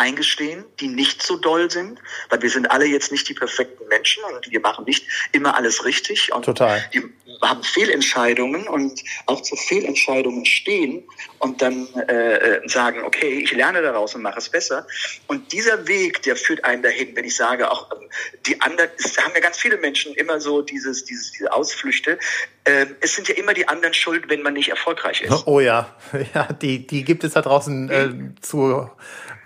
eingestehen, 0.00 0.64
die 0.80 0.88
nicht 0.88 1.22
so 1.22 1.36
doll 1.36 1.70
sind, 1.70 2.00
weil 2.30 2.40
wir 2.42 2.50
sind 2.50 2.70
alle 2.70 2.86
jetzt 2.86 3.12
nicht 3.12 3.28
die 3.28 3.34
perfekten 3.34 3.86
Menschen 3.88 4.24
und 4.24 4.50
wir 4.50 4.60
machen 4.60 4.86
nicht 4.86 5.04
immer 5.32 5.54
alles 5.54 5.84
richtig 5.84 6.32
und 6.32 6.44
Total. 6.44 6.82
die 6.94 7.02
haben 7.42 7.62
Fehlentscheidungen 7.62 8.66
und 8.68 9.02
auch 9.26 9.40
zu 9.40 9.56
Fehlentscheidungen 9.56 10.44
stehen 10.44 11.04
und 11.38 11.62
dann 11.62 11.86
äh, 11.94 12.60
sagen, 12.68 13.02
okay, 13.04 13.40
ich 13.42 13.52
lerne 13.52 13.82
daraus 13.82 14.14
und 14.14 14.22
mache 14.22 14.38
es 14.38 14.48
besser. 14.48 14.86
Und 15.26 15.52
dieser 15.52 15.86
Weg, 15.88 16.22
der 16.22 16.36
führt 16.36 16.64
einen 16.64 16.82
dahin, 16.82 17.14
wenn 17.16 17.24
ich 17.24 17.36
sage, 17.36 17.70
auch 17.70 17.90
ähm, 17.92 18.08
die 18.46 18.60
anderen, 18.60 18.90
es 18.98 19.16
haben 19.16 19.32
ja 19.34 19.40
ganz 19.40 19.58
viele 19.58 19.78
Menschen 19.78 20.14
immer 20.14 20.40
so 20.40 20.62
dieses, 20.62 21.04
dieses, 21.04 21.32
diese 21.32 21.52
Ausflüchte. 21.52 22.18
Äh, 22.64 22.86
es 23.00 23.14
sind 23.14 23.28
ja 23.28 23.34
immer 23.36 23.54
die 23.54 23.68
anderen 23.68 23.94
schuld, 23.94 24.28
wenn 24.28 24.42
man 24.42 24.54
nicht 24.54 24.68
erfolgreich 24.68 25.22
ist. 25.22 25.46
Oh 25.46 25.60
ja, 25.60 25.96
ja, 26.34 26.52
die, 26.52 26.86
die 26.86 27.04
gibt 27.04 27.24
es 27.24 27.32
da 27.32 27.42
draußen 27.42 27.90
äh, 27.90 28.40
zu 28.42 28.90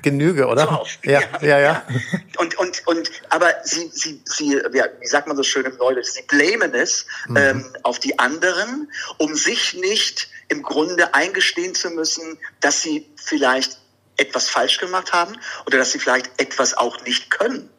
Genüge, 0.05 0.47
oder? 0.47 0.67
Drauf. 0.67 0.99
Ja, 1.03 1.23
ja, 1.41 1.43
ja, 1.43 1.59
ja. 1.59 1.87
Und, 2.37 2.59
und, 2.59 2.87
und, 2.87 3.11
aber 3.31 3.55
sie, 3.63 3.89
sie, 3.93 4.21
sie, 4.25 4.61
ja, 4.73 4.87
wie 5.01 5.07
sagt 5.07 5.29
man 5.29 5.37
so 5.37 5.45
schön 5.45 5.65
im 5.65 5.77
Neudeutsch, 5.77 6.09
sie 6.09 6.23
blamen 6.23 6.75
es 6.75 7.07
mhm. 7.29 7.37
ähm, 7.37 7.77
auf 7.85 8.01
die 8.01 8.19
anderen, 8.19 8.91
um 9.19 9.37
sich 9.37 9.75
nicht 9.75 10.29
im 10.49 10.63
Grunde 10.63 11.15
eingestehen 11.15 11.77
zu 11.77 11.91
müssen, 11.91 12.39
dass 12.61 12.83
sie 12.83 13.09
vielleicht 13.15 13.79
etwas 14.17 14.51
falsch 14.51 14.79
gemacht 14.79 15.13
haben 15.13 15.37
oder 15.67 15.79
dass 15.79 15.93
sie 15.93 16.01
vielleicht 16.01 16.29
etwas 16.39 16.77
auch 16.77 17.05
nicht 17.05 17.31
können. 17.31 17.71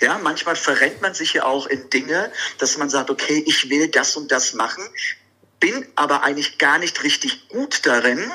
Ja, 0.00 0.18
manchmal 0.18 0.56
verrennt 0.56 1.00
man 1.00 1.14
sich 1.14 1.32
ja 1.32 1.44
auch 1.44 1.66
in 1.66 1.88
Dinge, 1.88 2.30
dass 2.58 2.76
man 2.76 2.90
sagt, 2.90 3.10
okay, 3.10 3.42
ich 3.46 3.70
will 3.70 3.88
das 3.88 4.14
und 4.16 4.30
das 4.30 4.52
machen, 4.52 4.84
bin 5.58 5.86
aber 5.96 6.22
eigentlich 6.22 6.58
gar 6.58 6.78
nicht 6.78 7.02
richtig 7.02 7.48
gut 7.48 7.86
darin 7.86 8.30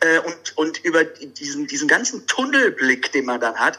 äh, 0.00 0.18
und, 0.18 0.56
und 0.56 0.84
über 0.84 1.04
diesen, 1.04 1.66
diesen 1.66 1.88
ganzen 1.88 2.26
Tunnelblick, 2.26 3.12
den 3.12 3.24
man 3.24 3.40
dann 3.40 3.56
hat, 3.56 3.78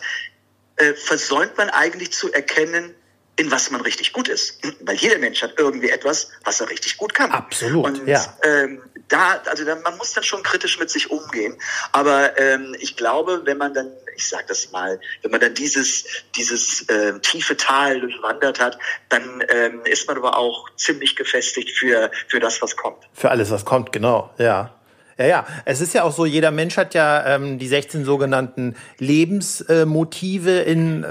äh, 0.78 0.94
versäumt 0.94 1.58
man 1.58 1.70
eigentlich 1.70 2.12
zu 2.12 2.32
erkennen, 2.32 2.96
in 3.36 3.52
was 3.52 3.72
man 3.72 3.82
richtig 3.82 4.14
gut 4.14 4.28
ist. 4.28 4.60
Weil 4.82 4.96
jeder 4.96 5.18
Mensch 5.18 5.42
hat 5.42 5.54
irgendwie 5.58 5.90
etwas, 5.90 6.30
was 6.44 6.62
er 6.62 6.70
richtig 6.70 6.98
gut 6.98 7.14
kann. 7.14 7.32
Absolut. 7.32 7.86
Und 7.86 8.08
ja. 8.08 8.38
ähm, 8.44 8.82
da, 9.08 9.42
also 9.46 9.66
da, 9.66 9.76
man 9.76 9.98
muss 9.98 10.14
dann 10.14 10.24
schon 10.24 10.44
kritisch 10.44 10.80
mit 10.80 10.90
sich 10.90 11.12
umgehen. 11.12 11.58
Aber 11.92 12.40
ähm, 12.40 12.76
ich 12.80 12.96
glaube, 12.96 13.42
wenn 13.46 13.58
man 13.58 13.74
dann, 13.74 13.92
ich 14.16 14.28
sage 14.28 14.46
das 14.48 14.72
mal, 14.72 15.00
wenn 15.22 15.32
man 15.32 15.40
dann 15.40 15.54
dieses 15.54 16.06
dieses 16.36 16.88
äh, 16.90 17.20
tiefe 17.20 17.58
Tal 17.58 18.00
durchwandert 18.02 18.60
hat, 18.60 18.78
dann 19.10 19.44
ähm, 19.50 19.82
ist 19.86 20.08
man 20.08 20.18
aber 20.18 20.38
auch 20.38 20.70
ziemlich 20.76 21.16
gefestigt 21.16 21.72
für 21.72 22.12
für 22.28 22.40
das, 22.40 22.62
was 22.62 22.76
kommt. 22.76 23.04
Für 23.14 23.32
alles, 23.32 23.52
was 23.52 23.66
kommt, 23.66 23.92
genau. 23.92 24.34
Ja. 24.38 24.76
Ja, 25.22 25.28
ja. 25.28 25.46
Es 25.66 25.82
ist 25.82 25.94
ja 25.94 26.02
auch 26.04 26.12
so, 26.12 26.26
jeder 26.26 26.50
Mensch 26.50 26.78
hat 26.78 26.96
ja 26.96 27.24
ähm, 27.36 27.60
die 27.60 27.68
16 27.68 28.06
sogenannten 28.06 28.76
Lebensmotive 28.98 30.62
in 30.62 31.04
äh, 31.04 31.08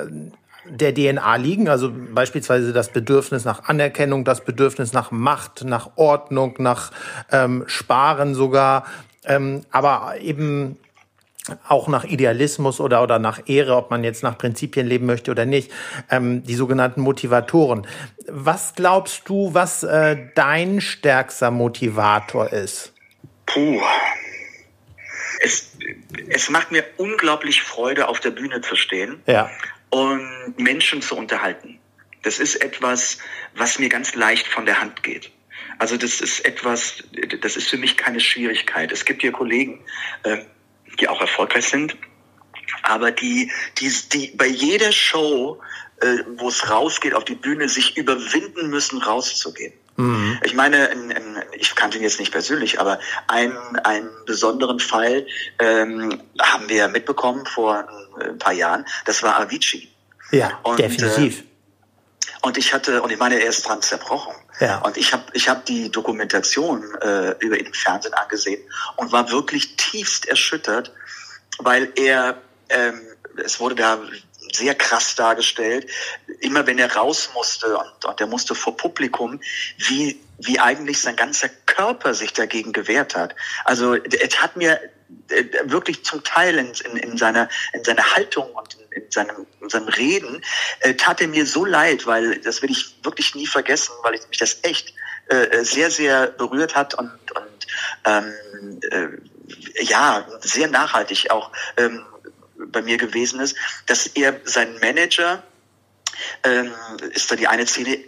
der 0.68 0.94
DNA 0.94 1.36
liegen, 1.36 1.68
also 1.68 1.92
beispielsweise 2.12 2.72
das 2.72 2.88
Bedürfnis 2.88 3.44
nach 3.44 3.68
Anerkennung, 3.68 4.24
das 4.24 4.44
Bedürfnis 4.44 4.92
nach 4.92 5.12
Macht, 5.12 5.64
nach 5.64 5.90
Ordnung, 5.94 6.54
nach 6.58 6.90
ähm, 7.30 7.64
Sparen 7.66 8.34
sogar, 8.34 8.84
ähm, 9.24 9.62
aber 9.70 10.14
eben 10.20 10.76
auch 11.68 11.86
nach 11.86 12.04
Idealismus 12.04 12.80
oder, 12.80 13.02
oder 13.02 13.20
nach 13.20 13.42
Ehre, 13.46 13.76
ob 13.76 13.90
man 13.90 14.02
jetzt 14.02 14.24
nach 14.24 14.38
Prinzipien 14.38 14.88
leben 14.88 15.06
möchte 15.06 15.30
oder 15.30 15.46
nicht, 15.46 15.70
ähm, 16.10 16.42
die 16.42 16.54
sogenannten 16.54 17.00
Motivatoren. 17.00 17.86
Was 18.28 18.74
glaubst 18.74 19.28
du, 19.28 19.54
was 19.54 19.84
äh, 19.84 20.16
dein 20.34 20.80
stärkster 20.80 21.50
Motivator 21.52 22.52
ist? 22.52 22.92
Puh. 23.52 23.82
Es, 25.40 25.76
es 26.28 26.50
macht 26.50 26.70
mir 26.70 26.84
unglaublich 26.96 27.62
Freude, 27.62 28.08
auf 28.08 28.20
der 28.20 28.30
Bühne 28.30 28.60
zu 28.60 28.76
stehen. 28.76 29.22
Ja. 29.26 29.50
Und 29.90 30.54
Menschen 30.58 31.02
zu 31.02 31.16
unterhalten. 31.16 31.80
Das 32.22 32.38
ist 32.38 32.56
etwas, 32.56 33.18
was 33.54 33.78
mir 33.78 33.88
ganz 33.88 34.14
leicht 34.14 34.46
von 34.46 34.66
der 34.66 34.80
Hand 34.80 35.02
geht. 35.02 35.30
Also 35.78 35.96
das 35.96 36.20
ist 36.20 36.44
etwas, 36.44 37.02
das 37.40 37.56
ist 37.56 37.68
für 37.68 37.78
mich 37.78 37.96
keine 37.96 38.20
Schwierigkeit. 38.20 38.92
Es 38.92 39.04
gibt 39.04 39.22
hier 39.22 39.32
Kollegen, 39.32 39.82
äh, 40.24 40.38
die 41.00 41.08
auch 41.08 41.20
erfolgreich 41.20 41.66
sind, 41.66 41.96
aber 42.82 43.10
die, 43.10 43.50
die, 43.78 43.90
die 44.12 44.32
bei 44.36 44.46
jeder 44.46 44.92
Show, 44.92 45.60
äh, 46.02 46.18
wo 46.36 46.48
es 46.48 46.68
rausgeht 46.68 47.14
auf 47.14 47.24
die 47.24 47.34
Bühne, 47.34 47.68
sich 47.68 47.96
überwinden 47.96 48.68
müssen, 48.68 49.02
rauszugehen. 49.02 49.72
Mhm. 50.00 50.40
Ich 50.44 50.54
meine, 50.54 50.86
in, 50.86 51.10
in, 51.10 51.42
ich 51.52 51.74
kannte 51.74 51.98
ihn 51.98 52.02
jetzt 52.02 52.20
nicht 52.20 52.32
persönlich, 52.32 52.80
aber 52.80 52.98
einen, 53.26 53.76
einen 53.84 54.10
besonderen 54.26 54.80
Fall 54.80 55.26
ähm, 55.58 56.22
haben 56.40 56.68
wir 56.68 56.88
mitbekommen 56.88 57.44
vor 57.46 57.86
ein 58.18 58.38
paar 58.38 58.52
Jahren. 58.52 58.86
Das 59.04 59.22
war 59.22 59.38
Avicii. 59.38 59.90
Ja, 60.30 60.58
und, 60.62 60.78
definitiv. 60.78 61.40
Äh, 61.40 61.44
und 62.42 62.56
ich 62.56 62.72
hatte, 62.72 63.02
und 63.02 63.10
ich 63.10 63.18
meine, 63.18 63.38
er 63.38 63.48
ist 63.48 63.68
dran 63.68 63.82
zerbrochen. 63.82 64.34
Ja. 64.60 64.78
Und 64.78 64.96
ich 64.96 65.12
habe 65.12 65.24
ich 65.34 65.48
hab 65.48 65.66
die 65.66 65.90
Dokumentation 65.90 66.82
äh, 67.02 67.34
über 67.40 67.58
ihn 67.58 67.66
im 67.66 67.74
Fernsehen 67.74 68.14
angesehen 68.14 68.62
und 68.96 69.12
war 69.12 69.30
wirklich 69.30 69.76
tiefst 69.76 70.26
erschüttert, 70.26 70.92
weil 71.58 71.92
er, 71.96 72.40
ähm, 72.70 73.00
es 73.44 73.60
wurde 73.60 73.74
da 73.74 73.98
sehr 74.52 74.74
krass 74.74 75.14
dargestellt. 75.14 75.90
Immer 76.40 76.66
wenn 76.66 76.78
er 76.78 76.94
raus 76.94 77.30
musste 77.34 77.76
und, 77.76 78.04
und 78.04 78.20
er 78.20 78.26
musste 78.26 78.54
vor 78.54 78.76
Publikum, 78.76 79.40
wie, 79.78 80.20
wie 80.38 80.58
eigentlich 80.58 81.00
sein 81.00 81.16
ganzer 81.16 81.48
Körper 81.66 82.14
sich 82.14 82.32
dagegen 82.32 82.72
gewehrt 82.72 83.14
hat. 83.14 83.34
Also 83.64 83.94
es 83.94 84.42
hat 84.42 84.56
mir 84.56 84.80
äh, 85.28 85.44
wirklich 85.64 86.04
zum 86.04 86.22
Teil 86.24 86.58
in, 86.58 86.72
in, 86.90 86.96
in, 86.96 87.18
seiner, 87.18 87.48
in 87.72 87.84
seiner 87.84 88.14
Haltung 88.14 88.50
und 88.52 88.74
in, 88.74 89.02
in 89.02 89.10
seinem, 89.10 89.46
in 89.60 89.68
seinem 89.68 89.88
Reden 89.88 90.44
äh, 90.80 90.94
tat 90.94 91.20
er 91.20 91.28
mir 91.28 91.46
so 91.46 91.64
leid, 91.64 92.06
weil 92.06 92.38
das 92.40 92.62
will 92.62 92.70
ich 92.70 92.96
wirklich 93.02 93.34
nie 93.34 93.46
vergessen, 93.46 93.92
weil 94.02 94.14
ich 94.14 94.28
mich 94.28 94.38
das 94.38 94.58
echt 94.62 94.94
äh, 95.28 95.64
sehr, 95.64 95.90
sehr 95.90 96.28
berührt 96.28 96.74
hat 96.74 96.94
und, 96.94 97.12
und 97.32 97.66
ähm, 98.04 98.80
äh, 98.90 99.08
ja, 99.82 100.26
sehr 100.40 100.68
nachhaltig 100.68 101.30
auch 101.30 101.50
ähm, 101.76 102.04
bei 102.66 102.82
mir 102.82 102.96
gewesen 102.96 103.40
ist, 103.40 103.56
dass 103.86 104.06
er 104.06 104.40
seinen 104.44 104.78
Manager, 104.80 105.42
ähm, 106.44 106.72
ist 107.12 107.30
da 107.30 107.36
die 107.36 107.48
eine 107.48 107.66
Szene, 107.66 107.98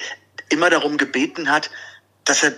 immer 0.48 0.70
darum 0.70 0.96
gebeten 0.98 1.50
hat, 1.50 1.70
dass 2.24 2.42
er 2.42 2.52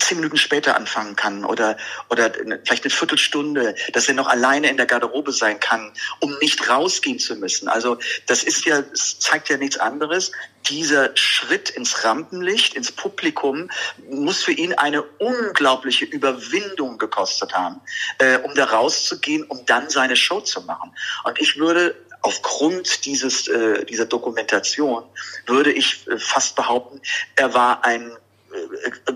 zehn 0.00 0.18
Minuten 0.18 0.36
später 0.36 0.76
anfangen 0.76 1.16
kann 1.16 1.44
oder, 1.44 1.76
oder 2.10 2.32
vielleicht 2.64 2.84
eine 2.84 2.90
Viertelstunde, 2.90 3.74
dass 3.92 4.08
er 4.08 4.14
noch 4.14 4.28
alleine 4.28 4.68
in 4.68 4.76
der 4.76 4.86
Garderobe 4.86 5.32
sein 5.32 5.60
kann, 5.60 5.92
um 6.20 6.36
nicht 6.40 6.68
rausgehen 6.68 7.18
zu 7.18 7.36
müssen. 7.36 7.68
Also 7.68 7.98
das 8.26 8.42
ist 8.42 8.64
ja, 8.64 8.82
es 8.92 9.18
zeigt 9.18 9.48
ja 9.48 9.56
nichts 9.56 9.78
anderes. 9.78 10.32
Dieser 10.68 11.14
Schritt 11.14 11.70
ins 11.70 12.04
Rampenlicht, 12.04 12.74
ins 12.74 12.90
Publikum, 12.90 13.70
muss 14.08 14.42
für 14.42 14.52
ihn 14.52 14.72
eine 14.72 15.02
unglaubliche 15.02 16.06
Überwindung 16.06 16.96
gekostet 16.96 17.52
haben, 17.52 17.80
äh, 18.18 18.38
um 18.38 18.54
da 18.54 18.64
rauszugehen, 18.64 19.44
um 19.44 19.66
dann 19.66 19.90
seine 19.90 20.16
Show 20.16 20.40
zu 20.40 20.62
machen. 20.62 20.94
Und 21.24 21.38
ich 21.38 21.58
würde 21.58 21.94
aufgrund 22.24 23.04
dieses, 23.04 23.48
äh, 23.48 23.84
dieser 23.84 24.06
Dokumentation, 24.06 25.04
würde 25.44 25.70
ich 25.70 26.08
äh, 26.08 26.18
fast 26.18 26.56
behaupten, 26.56 27.02
er 27.36 27.52
war 27.52 27.84
ein 27.84 28.16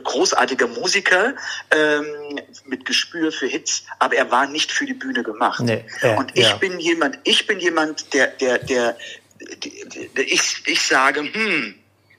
großartiger 0.05 0.67
Musiker 0.69 1.35
ähm, 1.71 2.41
mit 2.65 2.85
Gespür 2.85 3.33
für 3.33 3.47
Hits, 3.47 3.85
aber 3.99 4.17
er 4.17 4.31
war 4.31 4.47
nicht 4.47 4.73
für 4.73 4.87
die 4.87 4.95
Bühne 4.95 5.23
gemacht. 5.23 5.61
Nee, 5.61 5.85
äh, 6.01 6.17
und 6.17 6.37
ich 6.37 6.49
ja. 6.49 6.57
bin 6.57 6.79
jemand, 6.81 7.19
ich 7.25 7.47
bin 7.47 7.61
jemand, 7.61 8.13
der, 8.15 8.29
der, 8.29 8.59
der, 8.59 8.97
der, 9.65 10.09
der 10.17 10.25
ich, 10.25 10.63
ich 10.67 10.83
sage, 10.83 11.21
hm, 11.21 11.75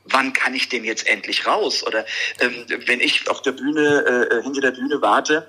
wann 0.06 0.34
kann 0.34 0.54
ich 0.54 0.70
denn 0.70 0.84
jetzt 0.84 1.08
endlich 1.08 1.46
raus? 1.46 1.86
Oder 1.86 2.06
ähm, 2.40 2.66
wenn 2.86 3.00
ich 3.00 3.30
auf 3.30 3.42
der 3.42 3.52
Bühne, 3.52 4.30
äh, 4.32 4.44
hinter 4.44 4.62
der 4.62 4.72
Bühne 4.72 5.02
warte, 5.02 5.48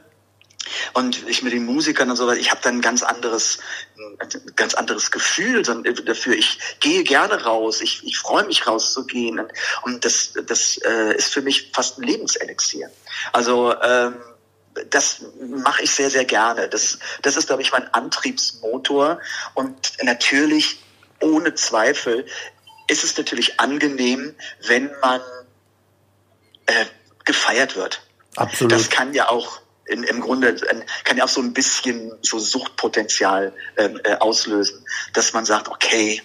und 0.93 1.27
ich 1.29 1.43
mit 1.43 1.53
den 1.53 1.65
Musikern 1.65 2.11
und 2.11 2.17
so 2.17 2.27
weiter, 2.27 2.41
ich 2.41 2.51
habe 2.51 2.61
dann 2.63 2.77
ein 2.77 2.81
ganz 2.81 3.03
anderes, 3.03 3.59
ein 3.97 4.55
ganz 4.57 4.75
anderes 4.75 5.11
Gefühl 5.11 5.63
dafür. 5.63 6.35
Ich 6.35 6.59
gehe 6.81 7.03
gerne 7.03 7.45
raus, 7.45 7.81
ich, 7.81 8.05
ich 8.05 8.19
freue 8.19 8.45
mich 8.45 8.67
rauszugehen 8.67 9.39
und, 9.39 9.53
und 9.83 10.05
das, 10.05 10.35
das 10.47 10.79
äh, 10.79 11.17
ist 11.17 11.33
für 11.33 11.43
mich 11.43 11.71
fast 11.73 11.99
ein 11.99 12.03
Lebenselixier. 12.03 12.91
Also 13.33 13.75
ähm, 13.81 14.17
das 14.91 15.23
mache 15.41 15.83
ich 15.83 15.91
sehr, 15.91 16.11
sehr 16.11 16.25
gerne. 16.25 16.69
Das, 16.69 16.99
das 17.23 17.37
ist, 17.37 17.49
glaube 17.49 17.63
ich, 17.63 17.73
mein 17.73 17.93
Antriebsmotor. 17.93 19.21
Und 19.55 19.93
natürlich, 20.03 20.81
ohne 21.21 21.55
Zweifel, 21.55 22.27
ist 22.87 23.05
es 23.05 23.17
natürlich 23.17 23.59
angenehm, 23.61 24.35
wenn 24.67 24.91
man 25.01 25.21
äh, 26.67 26.87
gefeiert 27.25 27.77
wird. 27.77 28.03
Absolut. 28.37 28.73
Das 28.73 28.91
kann 28.91 29.13
ja 29.13 29.29
auch 29.29 29.61
in, 29.91 30.05
im 30.05 30.21
Grunde 30.21 30.55
kann 31.05 31.17
ja 31.17 31.25
auch 31.25 31.29
so 31.29 31.41
ein 31.41 31.53
bisschen 31.53 32.13
so 32.23 32.39
Suchtpotenzial 32.39 33.53
ähm, 33.77 34.01
äh, 34.05 34.15
auslösen, 34.17 34.85
dass 35.13 35.33
man 35.33 35.45
sagt, 35.45 35.69
okay. 35.69 36.23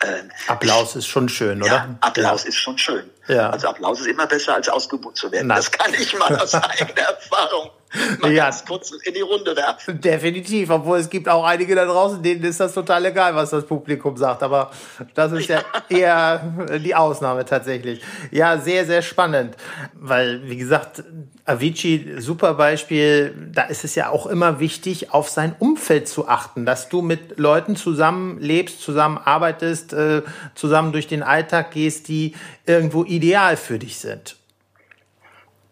Äh, 0.00 0.22
Applaus 0.48 0.90
ich, 0.90 0.96
ist 0.96 1.06
schon 1.06 1.28
schön, 1.28 1.62
oder? 1.62 1.72
Ja, 1.72 1.96
Applaus 2.00 2.42
ja. 2.42 2.48
ist 2.50 2.56
schon 2.56 2.76
schön. 2.76 3.08
Ja. 3.28 3.50
Also 3.50 3.68
Applaus 3.68 4.00
ist 4.00 4.06
immer 4.06 4.26
besser, 4.26 4.54
als 4.54 4.68
ausgebucht 4.68 5.16
zu 5.16 5.32
werden. 5.32 5.46
Nein. 5.46 5.56
Das 5.56 5.70
kann 5.70 5.94
ich 5.94 6.16
mal 6.18 6.36
aus 6.40 6.54
eigener 6.54 7.00
Erfahrung 7.00 7.70
mal 8.20 8.32
ja. 8.32 8.44
ganz 8.44 8.64
kurz 8.64 8.90
in 8.90 9.14
die 9.14 9.20
Runde 9.20 9.54
werfen. 9.56 10.00
Definitiv, 10.00 10.70
obwohl 10.70 10.98
es 10.98 11.08
gibt 11.08 11.28
auch 11.28 11.44
einige 11.44 11.74
da 11.74 11.84
draußen, 11.84 12.22
denen 12.22 12.42
ist 12.44 12.60
das 12.60 12.72
total 12.72 13.04
egal, 13.06 13.34
was 13.34 13.50
das 13.50 13.64
Publikum 13.64 14.16
sagt. 14.16 14.42
Aber 14.42 14.70
das 15.14 15.32
ist 15.32 15.48
ja, 15.48 15.62
ja 15.88 15.96
eher 15.98 16.78
die 16.78 16.94
Ausnahme 16.94 17.44
tatsächlich. 17.44 18.00
Ja, 18.30 18.58
sehr, 18.58 18.84
sehr 18.86 19.02
spannend. 19.02 19.56
Weil, 19.94 20.48
wie 20.48 20.56
gesagt, 20.56 21.02
Avicii, 21.44 22.16
super 22.18 22.54
Beispiel. 22.54 23.34
Da 23.52 23.62
ist 23.64 23.84
es 23.84 23.94
ja 23.94 24.08
auch 24.08 24.26
immer 24.26 24.60
wichtig, 24.60 25.12
auf 25.12 25.28
sein 25.28 25.54
Umfeld 25.58 26.08
zu 26.08 26.28
achten, 26.28 26.64
dass 26.64 26.88
du 26.88 27.02
mit 27.02 27.38
Leuten 27.38 27.76
zusammen 27.76 28.38
lebst, 28.38 28.80
zusammen 28.80 29.18
arbeitest, 29.18 29.92
äh, 29.92 30.22
zusammen 30.54 30.92
durch 30.92 31.06
den 31.06 31.22
Alltag 31.22 31.70
gehst, 31.72 32.08
die 32.08 32.34
irgendwo 32.66 33.04
ideal 33.04 33.56
für 33.56 33.78
dich 33.78 33.98
sind. 33.98 34.36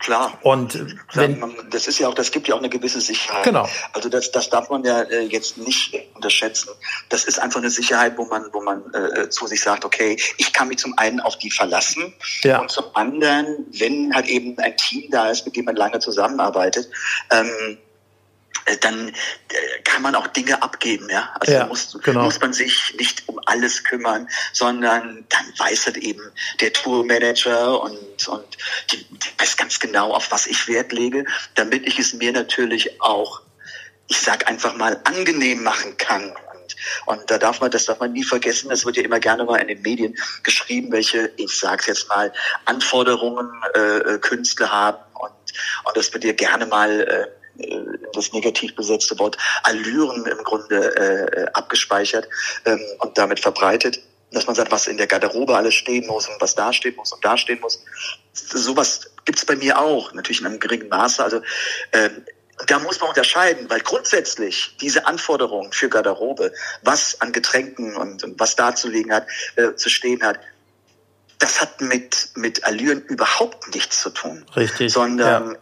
Klar. 0.02 0.36
Und 0.42 0.84
wenn, 1.14 1.40
das 1.70 1.86
ist 1.86 2.00
ja 2.00 2.08
auch, 2.08 2.14
das 2.14 2.32
gibt 2.32 2.48
ja 2.48 2.56
auch 2.56 2.58
eine 2.58 2.68
gewisse 2.68 3.00
Sicherheit. 3.00 3.44
Genau. 3.44 3.68
Also 3.92 4.08
das, 4.08 4.32
das 4.32 4.50
darf 4.50 4.68
man 4.68 4.84
ja 4.84 5.02
äh, 5.02 5.22
jetzt 5.22 5.58
nicht 5.58 5.94
unterschätzen. 6.14 6.70
Das 7.08 7.24
ist 7.24 7.38
einfach 7.38 7.60
eine 7.60 7.70
Sicherheit, 7.70 8.18
wo 8.18 8.24
man, 8.24 8.46
wo 8.52 8.60
man 8.60 8.82
äh, 8.94 9.28
zu 9.30 9.46
sich 9.46 9.62
sagt, 9.62 9.84
okay, 9.84 10.16
ich 10.38 10.52
kann 10.52 10.68
mich 10.68 10.78
zum 10.78 10.98
einen 10.98 11.20
auf 11.20 11.38
die 11.38 11.52
verlassen 11.52 12.12
ja. 12.42 12.60
und 12.60 12.70
zum 12.70 12.84
anderen, 12.94 13.64
wenn 13.70 14.12
halt 14.12 14.26
eben 14.26 14.58
ein 14.58 14.76
Team 14.76 15.08
da 15.10 15.30
ist, 15.30 15.46
mit 15.46 15.54
dem 15.54 15.66
man 15.66 15.76
lange 15.76 16.00
zusammenarbeitet, 16.00 16.88
ähm, 17.30 17.46
äh, 17.46 17.76
dann 18.80 19.08
äh, 19.08 19.12
kann 19.84 20.02
man 20.02 20.14
auch 20.14 20.26
Dinge 20.28 20.62
abgeben, 20.62 21.08
ja. 21.10 21.30
Also 21.40 21.52
ja, 21.52 21.66
muss, 21.66 21.98
genau. 22.02 22.24
muss 22.24 22.40
man 22.40 22.52
sich 22.52 22.94
nicht 22.98 23.28
um 23.28 23.40
alles 23.46 23.84
kümmern, 23.84 24.28
sondern 24.52 25.24
dann 25.28 25.52
weiß 25.58 25.86
halt 25.86 25.96
eben 25.98 26.22
der 26.60 26.72
Tourmanager 26.72 27.80
und, 27.80 28.28
und 28.28 28.58
die, 28.90 29.04
die 29.04 29.28
weiß 29.38 29.56
ganz 29.56 29.80
genau, 29.80 30.12
auf 30.12 30.30
was 30.30 30.46
ich 30.46 30.68
Wert 30.68 30.92
lege, 30.92 31.24
damit 31.54 31.86
ich 31.86 31.98
es 31.98 32.14
mir 32.14 32.32
natürlich 32.32 33.00
auch, 33.00 33.42
ich 34.08 34.20
sag 34.20 34.48
einfach 34.48 34.76
mal, 34.76 35.00
angenehm 35.04 35.62
machen 35.62 35.96
kann. 35.96 36.32
Und, 37.06 37.30
da 37.30 37.38
darf 37.38 37.60
man, 37.60 37.70
das 37.70 37.84
darf 37.84 38.00
man 38.00 38.12
nie 38.12 38.24
vergessen, 38.24 38.68
das 38.68 38.84
wird 38.84 38.96
ja 38.96 39.04
immer 39.04 39.20
gerne 39.20 39.44
mal 39.44 39.60
in 39.60 39.68
den 39.68 39.82
Medien 39.82 40.16
geschrieben, 40.42 40.90
welche, 40.90 41.30
ich 41.36 41.56
sag's 41.56 41.86
jetzt 41.86 42.08
mal, 42.08 42.32
Anforderungen 42.64 43.50
äh, 43.74 44.18
Künstler 44.18 44.72
haben 44.72 44.98
und, 45.14 45.30
und 45.84 45.96
das 45.96 46.12
wird 46.12 46.24
ja 46.24 46.32
gerne 46.32 46.66
mal 46.66 47.00
äh, 47.00 47.26
äh, 47.26 47.41
das 48.12 48.32
negativ 48.32 48.74
besetzte 48.74 49.18
Wort 49.18 49.36
Allüren 49.62 50.26
im 50.26 50.42
Grunde 50.44 50.96
äh, 50.96 51.46
abgespeichert 51.52 52.28
ähm, 52.64 52.80
und 52.98 53.18
damit 53.18 53.40
verbreitet 53.40 54.00
dass 54.32 54.46
man 54.46 54.56
sagt, 54.56 54.72
was 54.72 54.86
in 54.86 54.96
der 54.96 55.06
Garderobe 55.06 55.56
alles 55.56 55.74
stehen 55.74 56.06
muss 56.06 56.28
und 56.28 56.40
was 56.40 56.54
da 56.54 56.72
stehen 56.72 56.96
muss 56.96 57.12
und 57.12 57.24
da 57.24 57.36
stehen 57.36 57.60
muss. 57.60 57.84
Sowas 58.32 59.10
gibt's 59.24 59.44
bei 59.44 59.56
mir 59.56 59.78
auch, 59.78 60.12
natürlich 60.14 60.40
in 60.40 60.46
einem 60.46 60.58
geringen 60.58 60.88
Maße. 60.88 61.22
Also 61.22 61.42
ähm, 61.92 62.24
da 62.66 62.78
muss 62.78 63.00
man 63.00 63.10
unterscheiden, 63.10 63.68
weil 63.68 63.80
grundsätzlich 63.80 64.76
diese 64.80 65.06
Anforderungen 65.06 65.72
für 65.72 65.88
Garderobe, 65.88 66.52
was 66.82 67.20
an 67.20 67.32
Getränken 67.32 67.96
und, 67.96 68.24
und 68.24 68.40
was 68.40 68.56
da 68.56 68.74
zu 68.74 68.88
liegen 68.88 69.12
hat, 69.12 69.26
äh, 69.56 69.74
zu 69.74 69.90
stehen 69.90 70.22
hat, 70.22 70.40
das 71.38 71.60
hat 71.60 71.80
mit, 71.80 72.30
mit 72.34 72.64
Allüren 72.64 73.02
überhaupt 73.02 73.74
nichts 73.74 74.00
zu 74.00 74.10
tun. 74.10 74.46
Richtig. 74.56 74.92
Sondern 74.92 75.52
ja 75.52 75.58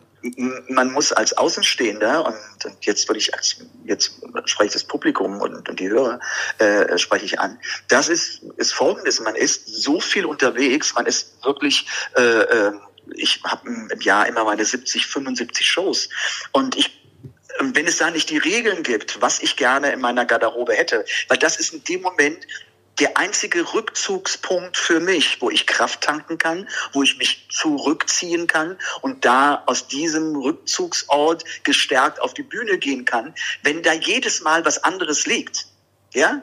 man 0.68 0.92
muss 0.92 1.12
als 1.12 1.36
Außenstehender 1.36 2.26
und, 2.26 2.64
und 2.64 2.84
jetzt 2.84 3.08
würde 3.08 3.18
ich 3.18 3.34
als 3.34 3.56
jetzt 3.84 4.20
spreche 4.44 4.66
ich 4.66 4.72
das 4.72 4.84
Publikum 4.84 5.40
und, 5.40 5.68
und 5.68 5.80
die 5.80 5.88
Hörer 5.88 6.20
äh, 6.58 6.98
spreche 6.98 7.24
ich 7.24 7.40
an. 7.40 7.58
Das 7.88 8.08
ist 8.08 8.42
ist 8.56 8.72
Folgendes: 8.72 9.20
Man 9.20 9.34
ist 9.34 9.66
so 9.66 10.00
viel 10.00 10.26
unterwegs, 10.26 10.94
man 10.94 11.06
ist 11.06 11.42
wirklich 11.44 11.86
äh, 12.16 12.22
äh, 12.22 12.72
ich 13.14 13.42
habe 13.44 13.68
im 13.68 14.00
Jahr 14.00 14.28
immer 14.28 14.44
meine 14.44 14.64
70, 14.64 15.06
75 15.06 15.66
Shows 15.66 16.08
und 16.52 16.76
ich 16.76 17.00
wenn 17.58 17.86
es 17.86 17.98
da 17.98 18.10
nicht 18.10 18.30
die 18.30 18.38
Regeln 18.38 18.82
gibt, 18.82 19.20
was 19.20 19.40
ich 19.40 19.56
gerne 19.56 19.92
in 19.92 20.00
meiner 20.00 20.24
Garderobe 20.24 20.72
hätte, 20.72 21.04
weil 21.28 21.36
das 21.36 21.58
ist 21.58 21.74
in 21.74 21.84
dem 21.84 22.00
Moment 22.00 22.46
der 23.00 23.16
einzige 23.16 23.72
Rückzugspunkt 23.72 24.76
für 24.76 25.00
mich, 25.00 25.40
wo 25.40 25.50
ich 25.50 25.66
Kraft 25.66 26.02
tanken 26.02 26.38
kann, 26.38 26.68
wo 26.92 27.02
ich 27.02 27.16
mich 27.18 27.48
zurückziehen 27.50 28.46
kann 28.46 28.78
und 29.00 29.24
da 29.24 29.62
aus 29.66 29.88
diesem 29.88 30.36
Rückzugsort 30.36 31.44
gestärkt 31.64 32.20
auf 32.20 32.34
die 32.34 32.42
Bühne 32.42 32.78
gehen 32.78 33.04
kann, 33.04 33.34
wenn 33.62 33.82
da 33.82 33.92
jedes 33.92 34.42
Mal 34.42 34.64
was 34.64 34.84
anderes 34.84 35.26
liegt. 35.26 35.66
Ja, 36.12 36.42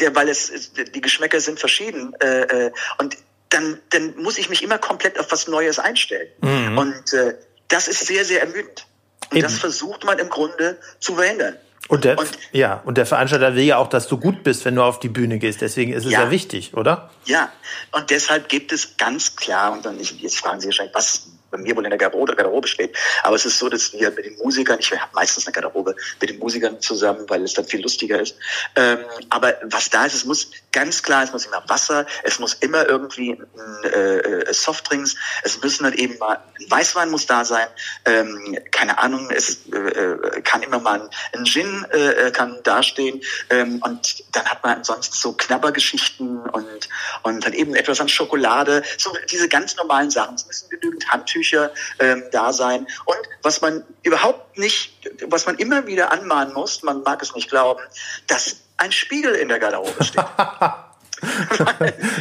der, 0.00 0.14
weil 0.14 0.28
es 0.30 0.72
die 0.72 1.00
Geschmäcker 1.02 1.40
sind 1.40 1.60
verschieden 1.60 2.14
äh, 2.20 2.66
äh, 2.66 2.72
und 2.96 3.16
dann, 3.50 3.78
dann 3.90 4.16
muss 4.16 4.38
ich 4.38 4.48
mich 4.48 4.62
immer 4.62 4.78
komplett 4.78 5.18
auf 5.18 5.30
was 5.30 5.46
Neues 5.48 5.78
einstellen. 5.78 6.28
Mhm. 6.40 6.78
Und 6.78 7.12
äh, 7.12 7.36
das 7.68 7.88
ist 7.88 8.06
sehr, 8.06 8.24
sehr 8.24 8.40
ermüdend. 8.40 8.86
Und 9.30 9.36
Eben. 9.36 9.42
das 9.42 9.58
versucht 9.58 10.04
man 10.04 10.18
im 10.18 10.30
Grunde 10.30 10.78
zu 10.98 11.14
verhindern. 11.16 11.58
Und 11.88 12.04
der, 12.04 12.18
und, 12.18 12.30
ja, 12.52 12.80
und 12.84 12.96
der 12.96 13.06
Veranstalter 13.06 13.54
will 13.54 13.64
ja 13.64 13.76
auch, 13.76 13.88
dass 13.88 14.08
du 14.08 14.18
gut 14.18 14.44
bist, 14.44 14.64
wenn 14.64 14.76
du 14.76 14.82
auf 14.82 15.00
die 15.00 15.08
Bühne 15.08 15.38
gehst. 15.38 15.60
Deswegen 15.60 15.92
ist 15.92 16.04
es 16.04 16.12
ja, 16.12 16.24
ja 16.24 16.30
wichtig, 16.30 16.74
oder? 16.74 17.10
Ja, 17.24 17.50
und 17.90 18.10
deshalb 18.10 18.48
gibt 18.48 18.72
es 18.72 18.96
ganz 18.96 19.36
klar, 19.36 19.72
und 19.72 19.84
dann, 19.84 19.98
jetzt 19.98 20.38
fragen 20.38 20.60
Sie 20.60 20.68
wahrscheinlich, 20.68 20.94
was 20.94 21.26
bei 21.52 21.58
mir 21.58 21.76
wohl 21.76 21.84
in 21.84 21.90
der 21.90 21.98
Garderobe, 21.98 22.34
Garderobe 22.34 22.66
steht. 22.66 22.96
Aber 23.22 23.36
es 23.36 23.44
ist 23.44 23.58
so, 23.58 23.68
dass 23.68 23.92
wir 23.92 24.10
mit 24.10 24.24
den 24.24 24.36
Musikern, 24.38 24.78
ich 24.80 24.90
habe 24.90 25.12
meistens 25.14 25.46
eine 25.46 25.52
Garderobe 25.52 25.94
mit 26.20 26.30
den 26.30 26.38
Musikern 26.38 26.80
zusammen, 26.80 27.28
weil 27.28 27.44
es 27.44 27.52
dann 27.52 27.66
viel 27.66 27.82
lustiger 27.82 28.20
ist. 28.20 28.36
Ähm, 28.74 28.98
aber 29.28 29.54
was 29.64 29.90
da 29.90 30.06
ist, 30.06 30.14
es 30.14 30.24
muss 30.24 30.50
ganz 30.72 31.02
klar, 31.02 31.22
es 31.22 31.32
muss 31.32 31.46
immer 31.46 31.62
Wasser, 31.68 32.06
es 32.24 32.38
muss 32.38 32.54
immer 32.54 32.88
irgendwie 32.88 33.38
äh, 33.84 34.18
äh, 34.18 34.52
Softdrinks, 34.52 35.16
es 35.44 35.60
müssen 35.62 35.84
halt 35.84 35.96
eben 35.96 36.18
mal, 36.18 36.38
ein 36.58 36.70
Weißwein 36.70 37.10
muss 37.10 37.26
da 37.26 37.44
sein, 37.44 37.66
ähm, 38.06 38.58
keine 38.70 38.98
Ahnung, 38.98 39.30
es 39.30 39.66
äh, 39.72 39.76
äh 39.76 40.40
kann 40.42 40.62
immer 40.62 40.80
mal 40.80 41.10
ein, 41.34 41.44
Gin 41.44 41.84
äh, 41.90 42.30
kann 42.30 42.58
dastehen 42.62 43.20
ähm, 43.50 43.80
und 43.84 44.24
dann 44.32 44.46
hat 44.46 44.62
man 44.64 44.78
ansonsten 44.78 45.14
so 45.14 45.34
Knabbergeschichten 45.34 46.40
und, 46.40 46.88
und 47.22 47.44
dann 47.44 47.52
eben 47.52 47.74
etwas 47.74 48.00
an 48.00 48.08
Schokolade, 48.08 48.82
so 48.96 49.12
diese 49.30 49.48
ganz 49.48 49.76
normalen 49.76 50.10
Sachen. 50.10 50.36
Es 50.36 50.46
müssen 50.46 50.70
genügend 50.70 51.12
Handtücher 51.12 51.41
Handtücher 51.42 51.72
ähm, 51.98 52.24
da 52.30 52.52
sein. 52.52 52.86
Und 53.04 53.18
was 53.42 53.60
man 53.60 53.84
überhaupt 54.02 54.58
nicht, 54.58 55.10
was 55.26 55.46
man 55.46 55.56
immer 55.56 55.86
wieder 55.86 56.12
anmahnen 56.12 56.54
muss, 56.54 56.82
man 56.82 57.02
mag 57.02 57.22
es 57.22 57.34
nicht 57.34 57.50
glauben, 57.50 57.80
dass 58.26 58.56
ein 58.76 58.92
Spiegel 58.92 59.34
in 59.34 59.48
der 59.48 59.58
Garderobe 59.58 60.04
steht. 60.04 60.24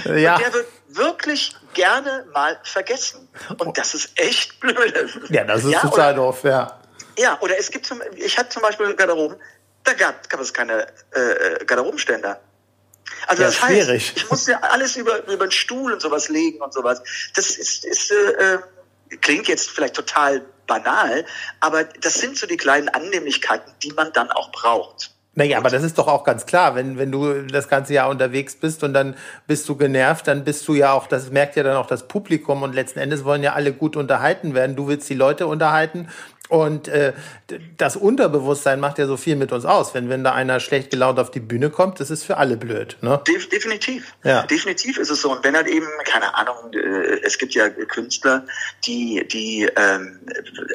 ja. 0.05 0.37
der 0.37 0.53
wird 0.53 0.67
wirklich 0.89 1.55
gerne 1.73 2.25
mal 2.33 2.59
vergessen. 2.63 3.27
Und 3.57 3.77
das 3.77 3.93
ist 3.93 4.11
echt 4.19 4.59
blöd. 4.59 4.93
Ja, 5.29 5.43
das 5.43 5.63
ist 5.63 5.71
ja, 5.71 5.79
total 5.79 6.13
oder, 6.13 6.25
doof, 6.25 6.43
ja. 6.43 6.79
Ja, 7.17 7.37
oder 7.41 7.57
es 7.57 7.71
gibt 7.71 7.85
zum, 7.85 8.01
ich 8.15 8.37
hatte 8.37 8.49
zum 8.49 8.61
Beispiel 8.61 8.93
Garderoben, 8.95 9.37
da 9.83 9.93
gab, 9.93 10.29
gab 10.29 10.39
es 10.39 10.53
keine 10.53 10.87
äh, 11.11 11.65
Garderobenständer. 11.65 12.39
Also 13.27 13.43
ja, 13.43 13.49
das 13.49 13.61
heißt, 13.61 13.73
schwierig. 13.73 14.13
ich 14.15 14.29
musste 14.29 14.61
alles 14.63 14.95
über, 14.95 15.25
über 15.27 15.47
den 15.47 15.51
Stuhl 15.51 15.93
und 15.93 16.01
sowas 16.01 16.29
legen 16.29 16.61
und 16.61 16.73
sowas. 16.73 17.01
Das 17.35 17.51
ist, 17.51 17.85
ist 17.85 18.11
äh, 18.11 18.57
klingt 19.19 19.47
jetzt 19.47 19.69
vielleicht 19.69 19.95
total 19.95 20.45
banal, 20.67 21.25
aber 21.59 21.83
das 21.83 22.15
sind 22.15 22.37
so 22.37 22.47
die 22.47 22.57
kleinen 22.57 22.89
Annehmlichkeiten, 22.89 23.73
die 23.83 23.91
man 23.91 24.13
dann 24.13 24.31
auch 24.31 24.51
braucht. 24.51 25.11
Naja, 25.33 25.57
aber 25.57 25.69
das 25.69 25.83
ist 25.83 25.97
doch 25.97 26.07
auch 26.07 26.25
ganz 26.25 26.45
klar, 26.45 26.75
wenn, 26.75 26.97
wenn 26.97 27.09
du 27.09 27.43
das 27.43 27.69
ganze 27.69 27.93
Jahr 27.93 28.09
unterwegs 28.09 28.55
bist 28.55 28.83
und 28.83 28.93
dann 28.93 29.15
bist 29.47 29.67
du 29.69 29.77
genervt, 29.77 30.27
dann 30.27 30.43
bist 30.43 30.67
du 30.67 30.73
ja 30.73 30.91
auch, 30.91 31.07
das 31.07 31.29
merkt 31.29 31.55
ja 31.55 31.63
dann 31.63 31.77
auch 31.77 31.87
das 31.87 32.09
Publikum 32.09 32.63
und 32.63 32.75
letzten 32.75 32.99
Endes 32.99 33.23
wollen 33.23 33.41
ja 33.41 33.53
alle 33.53 33.71
gut 33.71 33.95
unterhalten 33.95 34.53
werden. 34.53 34.75
Du 34.75 34.89
willst 34.89 35.09
die 35.09 35.13
Leute 35.13 35.47
unterhalten 35.47 36.09
Und 36.51 36.89
äh, 36.89 37.13
das 37.77 37.95
Unterbewusstsein 37.95 38.81
macht 38.81 38.97
ja 38.97 39.07
so 39.07 39.15
viel 39.15 39.37
mit 39.37 39.53
uns 39.53 39.63
aus. 39.63 39.93
Wenn, 39.93 40.09
wenn 40.09 40.21
da 40.25 40.33
einer 40.33 40.59
schlecht 40.59 40.89
gelaunt 40.89 41.17
auf 41.17 41.31
die 41.31 41.39
Bühne 41.39 41.69
kommt, 41.69 42.01
das 42.01 42.11
ist 42.11 42.25
für 42.25 42.35
alle 42.35 42.57
blöd. 42.57 42.97
Ne? 42.99 43.21
De 43.25 43.37
definitiv. 43.47 44.13
Ja. 44.25 44.43
Definitiv 44.43 44.97
ist 44.97 45.09
es 45.09 45.21
so. 45.21 45.31
Und 45.31 45.45
wenn 45.45 45.55
halt 45.55 45.67
eben, 45.67 45.87
keine 46.03 46.35
Ahnung, 46.35 46.73
äh, 46.73 47.21
es 47.23 47.37
gibt 47.37 47.53
ja 47.53 47.69
Künstler, 47.69 48.45
die, 48.85 49.25
die, 49.31 49.69
ähm, 49.77 50.19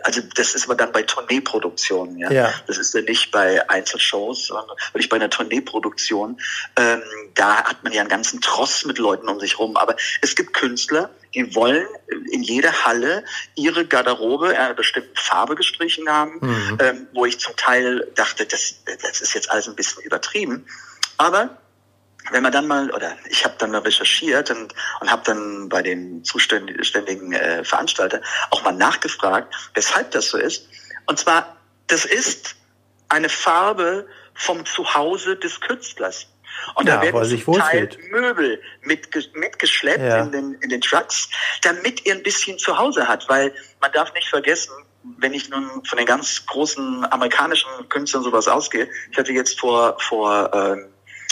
also 0.02 0.22
das 0.34 0.54
ist 0.54 0.64
aber 0.64 0.76
dann 0.76 0.92
bei 0.92 1.02
Tourneeproduktionen, 1.02 2.16
ja? 2.20 2.32
ja. 2.32 2.54
Das 2.66 2.78
ist 2.78 2.94
ja 2.94 3.02
nicht 3.02 3.30
bei 3.30 3.68
Einzelshows, 3.68 4.46
sondern 4.46 4.78
wirklich 4.94 5.10
bei 5.10 5.16
einer 5.16 5.28
Tourneeproduktion. 5.28 6.40
Ähm, 6.76 7.02
da 7.34 7.64
hat 7.64 7.84
man 7.84 7.92
ja 7.92 8.00
einen 8.00 8.08
ganzen 8.08 8.40
Tross 8.40 8.86
mit 8.86 8.96
Leuten 8.96 9.28
um 9.28 9.38
sich 9.40 9.58
rum. 9.58 9.76
Aber 9.76 9.94
es 10.22 10.34
gibt 10.36 10.54
Künstler, 10.54 11.10
die 11.34 11.54
wollen 11.54 11.86
in 12.30 12.42
jeder 12.42 12.84
Halle 12.84 13.24
ihre 13.54 13.86
Garderobe 13.86 14.48
einer 14.48 14.74
bestimmten 14.74 15.16
Farbe 15.16 15.54
gestrichen 15.54 16.08
haben, 16.08 16.38
mhm. 16.40 16.78
ähm, 16.80 17.06
wo 17.12 17.24
ich 17.26 17.38
zum 17.38 17.56
Teil 17.56 18.10
dachte, 18.14 18.46
das, 18.46 18.82
das 19.02 19.20
ist 19.20 19.34
jetzt 19.34 19.50
alles 19.50 19.68
ein 19.68 19.76
bisschen 19.76 20.02
übertrieben. 20.02 20.66
Aber 21.16 21.58
wenn 22.30 22.42
man 22.42 22.52
dann 22.52 22.66
mal, 22.66 22.90
oder 22.90 23.16
ich 23.28 23.44
habe 23.44 23.54
dann 23.58 23.70
mal 23.70 23.80
recherchiert 23.80 24.50
und, 24.50 24.74
und 25.00 25.10
habe 25.10 25.22
dann 25.24 25.68
bei 25.68 25.82
den 25.82 26.24
zuständigen 26.24 27.32
äh, 27.32 27.64
Veranstalter 27.64 28.20
auch 28.50 28.62
mal 28.64 28.72
nachgefragt, 28.72 29.54
weshalb 29.74 30.10
das 30.10 30.28
so 30.28 30.38
ist. 30.38 30.68
Und 31.06 31.18
zwar, 31.18 31.56
das 31.86 32.04
ist 32.04 32.56
eine 33.08 33.28
Farbe 33.28 34.08
vom 34.34 34.66
Zuhause 34.66 35.36
des 35.36 35.60
Künstlers. 35.60 36.26
Und 36.75 36.88
ja, 36.88 36.97
da 36.97 37.03
werden 37.03 37.25
sich 37.25 37.45
Teil 37.45 37.88
Möbel 38.11 38.61
mitge 38.83 39.25
mitgeschleppt 39.35 40.01
ja. 40.01 40.23
in, 40.23 40.33
den, 40.33 40.53
in 40.55 40.69
den 40.69 40.81
Trucks, 40.81 41.29
damit 41.62 42.07
er 42.07 42.14
ein 42.14 42.23
bisschen 42.23 42.59
zu 42.59 42.79
Hause 42.79 43.09
hat. 43.09 43.29
Weil 43.29 43.55
man 43.81 43.92
darf 43.92 44.12
nicht 44.14 44.29
vergessen, 44.29 44.73
wenn 45.19 45.33
ich 45.33 45.49
nun 45.49 45.85
von 45.85 45.99
den 45.99 46.07
ganz 46.07 46.45
großen 46.47 47.11
amerikanischen 47.11 47.71
Künstlern 47.88 48.23
sowas 48.23 48.49
ausgehe, 48.49 48.88
ich 49.11 49.19
hatte 49.19 49.33
jetzt 49.33 49.59
vor, 49.61 49.97
vor 50.01 50.51
ähm, 50.53 50.87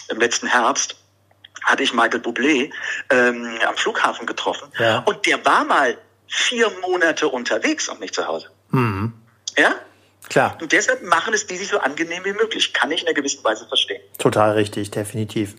im 0.08 0.18
letzten 0.18 0.46
Herbst 0.46 0.96
hatte 1.62 1.82
ich 1.82 1.94
Michael 1.94 2.20
Bublé 2.20 2.70
ähm, 3.10 3.58
am 3.66 3.76
Flughafen 3.76 4.26
getroffen 4.26 4.68
ja. 4.78 4.98
und 5.06 5.26
der 5.26 5.44
war 5.44 5.64
mal 5.64 5.96
vier 6.26 6.70
Monate 6.82 7.28
unterwegs 7.28 7.88
und 7.88 8.00
nicht 8.00 8.14
zu 8.14 8.26
Hause. 8.26 8.48
Mhm. 8.70 9.12
Ja? 9.56 9.74
Klar. 10.34 10.58
Und 10.60 10.72
deshalb 10.72 11.00
machen 11.04 11.32
es 11.32 11.46
die 11.46 11.56
sich 11.56 11.68
so 11.68 11.78
angenehm 11.78 12.24
wie 12.24 12.32
möglich. 12.32 12.72
Kann 12.72 12.90
ich 12.90 13.02
in 13.02 13.06
einer 13.06 13.14
gewissen 13.14 13.44
Weise 13.44 13.68
verstehen. 13.68 14.02
Total 14.18 14.50
richtig, 14.50 14.90
definitiv. 14.90 15.54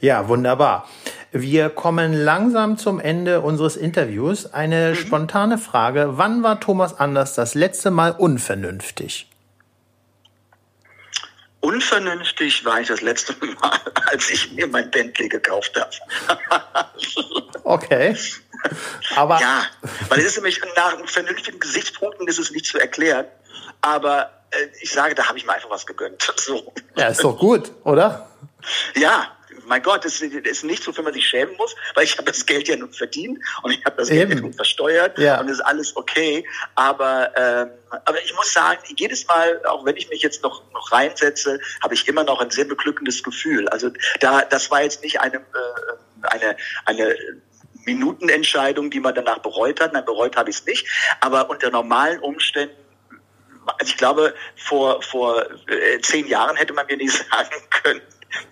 Ja, 0.00 0.26
wunderbar. 0.26 0.88
Wir 1.30 1.70
kommen 1.70 2.12
langsam 2.12 2.76
zum 2.76 2.98
Ende 2.98 3.40
unseres 3.40 3.76
Interviews. 3.76 4.52
Eine 4.52 4.90
mhm. 4.90 4.94
spontane 4.96 5.58
Frage. 5.58 6.18
Wann 6.18 6.42
war 6.42 6.58
Thomas 6.58 6.98
Anders 6.98 7.36
das 7.36 7.54
letzte 7.54 7.92
Mal 7.92 8.10
unvernünftig? 8.10 9.28
Unvernünftig 11.60 12.64
war 12.64 12.80
ich 12.80 12.88
das 12.88 13.02
letzte 13.02 13.36
Mal, 13.60 13.78
als 14.06 14.28
ich 14.28 14.50
mir 14.54 14.66
mein 14.66 14.90
Bentley 14.90 15.28
gekauft 15.28 15.78
habe. 15.78 16.40
okay. 17.62 18.16
Aber 19.14 19.40
ja, 19.40 19.66
weil 20.08 20.18
es 20.18 20.26
ist 20.26 20.36
nämlich 20.36 20.60
nach 20.74 20.96
vernünftigen 21.06 21.60
Gesichtspunkten 21.60 22.26
ist 22.26 22.40
es 22.40 22.50
nicht 22.50 22.66
zu 22.66 22.76
erklären. 22.76 23.26
Aber 23.80 24.30
äh, 24.50 24.66
ich 24.80 24.90
sage, 24.90 25.14
da 25.14 25.28
habe 25.28 25.38
ich 25.38 25.46
mir 25.46 25.52
einfach 25.52 25.70
was 25.70 25.86
gegönnt. 25.86 26.32
So. 26.40 26.72
Ja, 26.96 27.08
ist 27.08 27.22
doch 27.22 27.38
gut, 27.38 27.70
oder? 27.84 28.28
Ja, 28.94 29.36
mein 29.66 29.82
Gott, 29.82 30.04
das 30.04 30.20
ist 30.20 30.64
nicht 30.64 30.82
so, 30.82 30.96
wenn 30.96 31.04
man 31.04 31.12
sich 31.12 31.26
schämen 31.28 31.56
muss, 31.56 31.76
weil 31.94 32.04
ich 32.04 32.16
habe 32.18 32.30
das 32.30 32.44
Geld 32.46 32.68
ja 32.68 32.76
nun 32.76 32.92
verdient 32.92 33.38
und 33.62 33.70
ich 33.70 33.84
habe 33.84 33.96
das 33.96 34.10
Eben. 34.10 34.28
Geld 34.28 34.34
ja 34.34 34.40
nun 34.40 34.52
versteuert 34.52 35.18
ja. 35.18 35.40
und 35.40 35.48
ist 35.48 35.60
alles 35.60 35.96
okay. 35.96 36.44
Aber, 36.74 37.30
ähm, 37.36 37.70
aber 38.04 38.22
ich 38.24 38.34
muss 38.34 38.52
sagen, 38.52 38.80
jedes 38.96 39.26
Mal, 39.26 39.64
auch 39.66 39.84
wenn 39.84 39.96
ich 39.96 40.08
mich 40.08 40.22
jetzt 40.22 40.42
noch, 40.42 40.62
noch 40.72 40.90
reinsetze, 40.92 41.60
habe 41.82 41.94
ich 41.94 42.08
immer 42.08 42.24
noch 42.24 42.40
ein 42.40 42.50
sehr 42.50 42.64
beglückendes 42.64 43.22
Gefühl. 43.22 43.68
Also 43.68 43.90
da, 44.20 44.42
das 44.42 44.70
war 44.70 44.82
jetzt 44.82 45.02
nicht 45.04 45.20
eine, 45.20 45.36
äh, 45.36 45.40
eine, 46.22 46.56
eine 46.86 47.16
Minutenentscheidung, 47.84 48.90
die 48.90 49.00
man 49.00 49.14
danach 49.14 49.38
bereut 49.38 49.80
hat. 49.80 49.92
Nein, 49.92 50.04
bereut 50.04 50.36
habe 50.36 50.50
ich 50.50 50.56
es 50.56 50.66
nicht. 50.66 50.86
Aber 51.20 51.48
unter 51.48 51.70
normalen 51.70 52.20
Umständen 52.20 52.74
also 53.66 53.90
ich 53.90 53.96
glaube, 53.96 54.34
vor, 54.56 55.02
vor 55.02 55.42
äh, 55.68 56.00
zehn 56.00 56.26
Jahren 56.26 56.56
hätte 56.56 56.72
man 56.72 56.86
mir 56.86 56.96
nicht 56.96 57.12
sagen 57.30 57.56
können, 57.82 58.00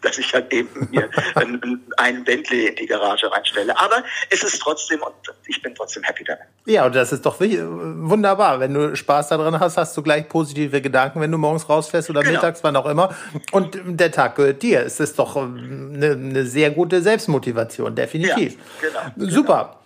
dass 0.00 0.18
ich 0.18 0.32
halt 0.34 0.52
eben 0.52 0.88
mir 0.90 1.08
einen 1.96 2.24
Bentley 2.24 2.68
in 2.68 2.76
die 2.76 2.86
Garage 2.86 3.30
reinstelle. 3.30 3.78
Aber 3.78 4.02
es 4.30 4.42
ist 4.42 4.60
trotzdem, 4.60 5.00
und 5.02 5.14
ich 5.46 5.62
bin 5.62 5.74
trotzdem 5.74 6.02
happy 6.02 6.24
damit. 6.24 6.44
Ja, 6.66 6.86
und 6.86 6.94
das 6.94 7.12
ist 7.12 7.24
doch 7.24 7.40
wunderbar. 7.40 8.60
Wenn 8.60 8.74
du 8.74 8.96
Spaß 8.96 9.28
daran 9.28 9.58
hast, 9.60 9.76
hast 9.76 9.96
du 9.96 10.02
gleich 10.02 10.28
positive 10.28 10.80
Gedanken, 10.80 11.20
wenn 11.20 11.30
du 11.30 11.38
morgens 11.38 11.68
rausfährst 11.68 12.10
oder 12.10 12.22
genau. 12.22 12.34
mittags, 12.34 12.62
wann 12.62 12.76
auch 12.76 12.86
immer. 12.86 13.14
Und 13.52 13.78
der 13.84 14.10
Tag 14.10 14.36
gehört 14.36 14.62
dir. 14.62 14.84
Es 14.84 15.00
ist 15.00 15.18
doch 15.18 15.36
eine, 15.36 16.12
eine 16.12 16.44
sehr 16.44 16.70
gute 16.70 17.02
Selbstmotivation, 17.02 17.94
definitiv. 17.94 18.56
Ja, 18.82 19.08
genau, 19.14 19.30
Super. 19.30 19.64
Genau. 19.64 19.77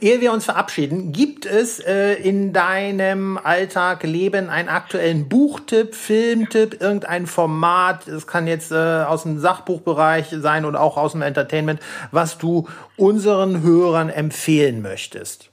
Ehe 0.00 0.22
wir 0.22 0.32
uns 0.32 0.46
verabschieden, 0.46 1.12
gibt 1.12 1.44
es 1.44 1.78
äh, 1.78 2.14
in 2.14 2.54
deinem 2.54 3.36
Alltag, 3.36 4.02
Leben 4.02 4.48
einen 4.48 4.70
aktuellen 4.70 5.28
Buchtipp, 5.28 5.94
Filmtipp, 5.94 6.80
irgendein 6.80 7.26
Format, 7.26 8.08
es 8.08 8.26
kann 8.26 8.46
jetzt 8.46 8.72
äh, 8.72 8.74
aus 8.74 9.24
dem 9.24 9.38
Sachbuchbereich 9.38 10.28
sein 10.30 10.64
oder 10.64 10.80
auch 10.80 10.96
aus 10.96 11.12
dem 11.12 11.20
Entertainment, 11.20 11.80
was 12.12 12.38
du 12.38 12.66
unseren 12.96 13.62
Hörern 13.62 14.08
empfehlen 14.08 14.80
möchtest? 14.80 15.50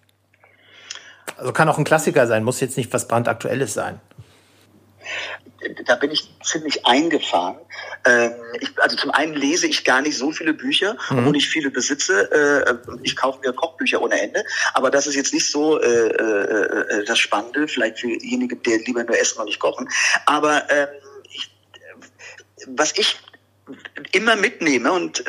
Also 1.35 1.51
kann 1.51 1.67
auch 1.67 1.77
ein 1.77 1.83
Klassiker 1.83 2.25
sein, 2.25 2.45
muss 2.45 2.61
jetzt 2.61 2.77
nicht 2.77 2.93
was 2.93 3.09
brandaktuelles 3.09 3.73
sein 3.73 3.99
da 5.85 5.95
bin 5.95 6.11
ich 6.11 6.29
ziemlich 6.43 6.85
eingefahren. 6.85 7.57
Ähm, 8.05 8.33
ich, 8.59 8.69
also 8.77 8.95
zum 8.95 9.11
einen 9.11 9.33
lese 9.33 9.67
ich 9.67 9.83
gar 9.83 10.01
nicht 10.01 10.17
so 10.17 10.31
viele 10.31 10.53
Bücher, 10.53 10.97
mhm. 11.09 11.19
obwohl 11.19 11.37
ich 11.37 11.47
viele 11.47 11.69
besitze. 11.69 12.31
Äh, 12.31 12.93
ich 13.03 13.15
kaufe 13.15 13.39
mir 13.39 13.53
Kochbücher 13.53 14.01
ohne 14.01 14.19
Ende. 14.19 14.43
Aber 14.73 14.89
das 14.91 15.07
ist 15.07 15.15
jetzt 15.15 15.33
nicht 15.33 15.49
so 15.49 15.79
äh, 15.79 15.87
äh, 15.87 17.05
das 17.05 17.19
Spannende, 17.19 17.67
vielleicht 17.67 17.99
für 17.99 18.07
diejenigen, 18.07 18.61
die 18.63 18.83
lieber 18.85 19.03
nur 19.03 19.17
essen 19.17 19.39
und 19.39 19.45
nicht 19.45 19.59
kochen. 19.59 19.89
Aber 20.25 20.69
ähm, 20.69 20.87
ich, 21.31 21.51
was 22.67 22.97
ich 22.97 23.19
immer 24.11 24.35
mitnehme 24.35 24.91
und 24.91 25.23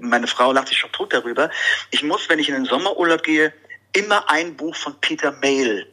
meine 0.00 0.26
Frau 0.26 0.52
lacht 0.52 0.68
sich 0.68 0.78
schon 0.78 0.92
tot 0.92 1.12
darüber, 1.12 1.50
ich 1.90 2.02
muss, 2.02 2.28
wenn 2.28 2.38
ich 2.38 2.48
in 2.48 2.54
den 2.54 2.64
Sommerurlaub 2.64 3.22
gehe, 3.22 3.52
immer 3.92 4.28
ein 4.30 4.56
Buch 4.56 4.74
von 4.74 5.00
Peter 5.00 5.32
Mayle 5.32 5.86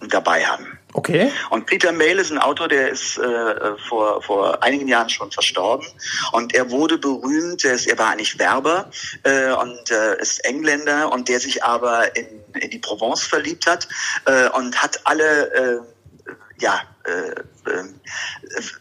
dabei 0.00 0.44
haben. 0.44 0.73
Okay. 0.96 1.32
Und 1.50 1.66
Peter 1.66 1.90
Mayle 1.90 2.20
ist 2.20 2.30
ein 2.30 2.38
Autor, 2.38 2.68
der 2.68 2.88
ist 2.88 3.18
äh, 3.18 3.76
vor, 3.88 4.22
vor 4.22 4.62
einigen 4.62 4.86
Jahren 4.86 5.08
schon 5.08 5.30
verstorben. 5.32 5.84
Und 6.30 6.54
er 6.54 6.70
wurde 6.70 6.98
berühmt, 6.98 7.64
er, 7.64 7.74
ist, 7.74 7.88
er 7.88 7.98
war 7.98 8.10
eigentlich 8.10 8.38
Werber 8.38 8.90
äh, 9.24 9.50
und 9.50 9.90
äh, 9.90 10.20
ist 10.20 10.44
Engländer 10.44 11.12
und 11.12 11.28
der 11.28 11.40
sich 11.40 11.64
aber 11.64 12.16
in, 12.16 12.26
in 12.60 12.70
die 12.70 12.78
Provence 12.78 13.24
verliebt 13.24 13.66
hat 13.66 13.88
äh, 14.26 14.48
und 14.50 14.80
hat 14.80 15.00
alle, 15.02 15.52
äh, 15.52 16.32
ja, 16.60 16.80
äh, 17.02 17.34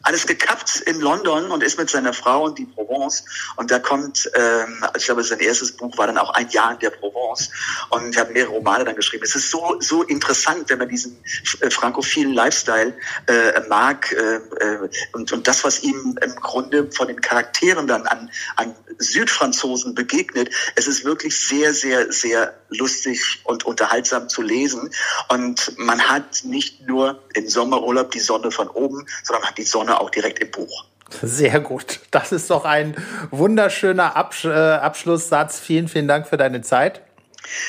alles 0.03 0.27
gekappt 0.27 0.81
in 0.81 0.99
London 0.99 1.51
und 1.51 1.63
ist 1.63 1.77
mit 1.77 1.89
seiner 1.89 2.13
Frau 2.13 2.47
in 2.49 2.55
die 2.55 2.65
Provence. 2.65 3.25
Und 3.55 3.71
da 3.71 3.79
kommt, 3.79 4.29
ähm, 4.35 4.85
ich 4.97 5.05
glaube, 5.05 5.23
sein 5.23 5.39
erstes 5.39 5.71
Buch 5.71 5.97
war 5.97 6.07
dann 6.07 6.17
auch 6.17 6.31
ein 6.31 6.49
Jahr 6.49 6.73
in 6.73 6.79
der 6.79 6.89
Provence. 6.91 7.49
Und 7.89 8.15
er 8.15 8.21
hat 8.21 8.33
mehrere 8.33 8.51
Romane 8.51 8.85
dann 8.85 8.95
geschrieben. 8.95 9.23
Es 9.23 9.35
ist 9.35 9.49
so, 9.49 9.77
so 9.79 10.03
interessant, 10.03 10.69
wenn 10.69 10.79
man 10.79 10.89
diesen 10.89 11.17
äh, 11.61 11.69
frankophilen 11.69 12.33
Lifestyle 12.33 12.93
äh, 13.27 13.61
mag 13.67 14.11
äh, 14.11 14.35
äh, 14.35 14.89
und, 15.13 15.31
und 15.31 15.47
das, 15.47 15.63
was 15.63 15.83
ihm 15.83 16.17
im 16.21 16.35
Grunde 16.35 16.91
von 16.91 17.07
den 17.07 17.21
Charakteren 17.21 17.87
dann 17.87 18.05
an, 18.07 18.29
an 18.55 18.75
Südfranzosen 18.97 19.95
begegnet. 19.95 20.49
Es 20.75 20.87
ist 20.87 21.05
wirklich 21.05 21.39
sehr, 21.39 21.73
sehr, 21.73 22.11
sehr 22.11 22.53
lustig 22.69 23.41
und 23.43 23.65
unterhaltsam 23.65 24.29
zu 24.29 24.41
lesen. 24.41 24.89
Und 25.29 25.77
man 25.77 26.09
hat 26.09 26.43
nicht 26.43 26.87
nur 26.87 27.21
im 27.33 27.47
Sommerurlaub 27.47 28.11
die 28.11 28.19
Sonne 28.19 28.51
von 28.51 28.67
oben, 28.73 29.05
sondern 29.23 29.45
hat 29.45 29.57
die 29.57 29.63
Sonne 29.63 29.99
auch 29.99 30.09
direkt 30.09 30.39
im 30.39 30.51
Buch. 30.51 30.85
Sehr 31.21 31.59
gut. 31.59 31.99
Das 32.11 32.31
ist 32.31 32.49
doch 32.49 32.65
ein 32.65 32.95
wunderschöner 33.29 34.15
Absch 34.15 34.45
äh, 34.45 34.49
Abschlusssatz. 34.49 35.59
Vielen, 35.59 35.87
vielen 35.87 36.07
Dank 36.07 36.27
für 36.27 36.37
deine 36.37 36.61
Zeit. 36.61 37.01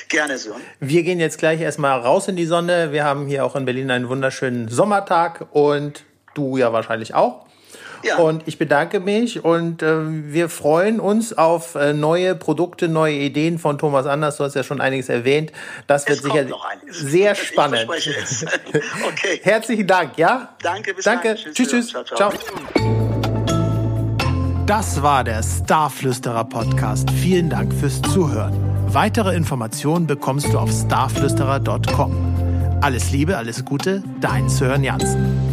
Gerne, 0.08 0.38
so. 0.38 0.54
Wir 0.80 1.02
gehen 1.02 1.20
jetzt 1.20 1.38
gleich 1.38 1.60
erstmal 1.60 2.00
raus 2.00 2.28
in 2.28 2.36
die 2.36 2.46
Sonne. 2.46 2.92
Wir 2.92 3.04
haben 3.04 3.26
hier 3.26 3.44
auch 3.44 3.56
in 3.56 3.64
Berlin 3.64 3.90
einen 3.90 4.08
wunderschönen 4.08 4.68
Sommertag 4.68 5.46
und 5.52 6.04
du 6.34 6.56
ja 6.56 6.72
wahrscheinlich 6.72 7.14
auch. 7.14 7.43
Ja. 8.04 8.18
Und 8.18 8.46
ich 8.46 8.58
bedanke 8.58 9.00
mich 9.00 9.44
und 9.44 9.82
äh, 9.82 10.32
wir 10.32 10.48
freuen 10.48 11.00
uns 11.00 11.36
auf 11.36 11.74
äh, 11.74 11.92
neue 11.92 12.34
Produkte, 12.34 12.88
neue 12.88 13.14
Ideen 13.14 13.58
von 13.58 13.78
Thomas 13.78 14.06
Anders. 14.06 14.36
Du 14.36 14.44
hast 14.44 14.54
ja 14.54 14.62
schon 14.62 14.80
einiges 14.80 15.08
erwähnt. 15.08 15.52
Das 15.86 16.08
wird 16.08 16.22
sicher 16.22 16.46
sehr 16.88 17.34
spannend. 17.34 17.88
okay. 19.08 19.40
Herzlichen 19.42 19.86
Dank, 19.86 20.18
ja? 20.18 20.50
Danke, 20.62 20.94
bis 20.94 21.04
Danke. 21.04 21.34
Dann. 21.34 21.54
Tschüss, 21.54 21.68
tschüss. 21.68 21.88
Ciao, 21.88 22.04
ciao. 22.04 22.30
ciao. 22.30 22.32
Das 24.66 25.02
war 25.02 25.24
der 25.24 25.42
Starflüsterer 25.42 26.44
Podcast. 26.44 27.10
Vielen 27.10 27.50
Dank 27.50 27.74
fürs 27.74 28.00
Zuhören. 28.00 28.54
Weitere 28.86 29.34
Informationen 29.34 30.06
bekommst 30.06 30.52
du 30.52 30.58
auf 30.58 30.70
starflüsterer.com. 30.70 32.78
Alles 32.80 33.10
Liebe, 33.10 33.36
alles 33.36 33.64
Gute, 33.64 34.02
dein 34.20 34.48
Sören 34.48 34.84
Jansen. 34.84 35.43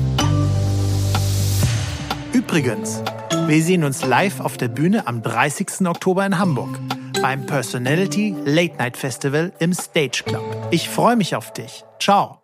Übrigens, 2.41 3.03
wir 3.45 3.61
sehen 3.61 3.83
uns 3.83 4.03
live 4.03 4.39
auf 4.39 4.57
der 4.57 4.67
Bühne 4.67 5.05
am 5.05 5.21
30. 5.21 5.87
Oktober 5.87 6.25
in 6.25 6.39
Hamburg 6.39 6.79
beim 7.21 7.45
Personality 7.45 8.35
Late 8.45 8.77
Night 8.77 8.97
Festival 8.97 9.53
im 9.59 9.73
Stage 9.73 10.23
Club. 10.25 10.43
Ich 10.71 10.89
freue 10.89 11.15
mich 11.15 11.35
auf 11.35 11.53
dich. 11.53 11.83
Ciao. 11.99 12.40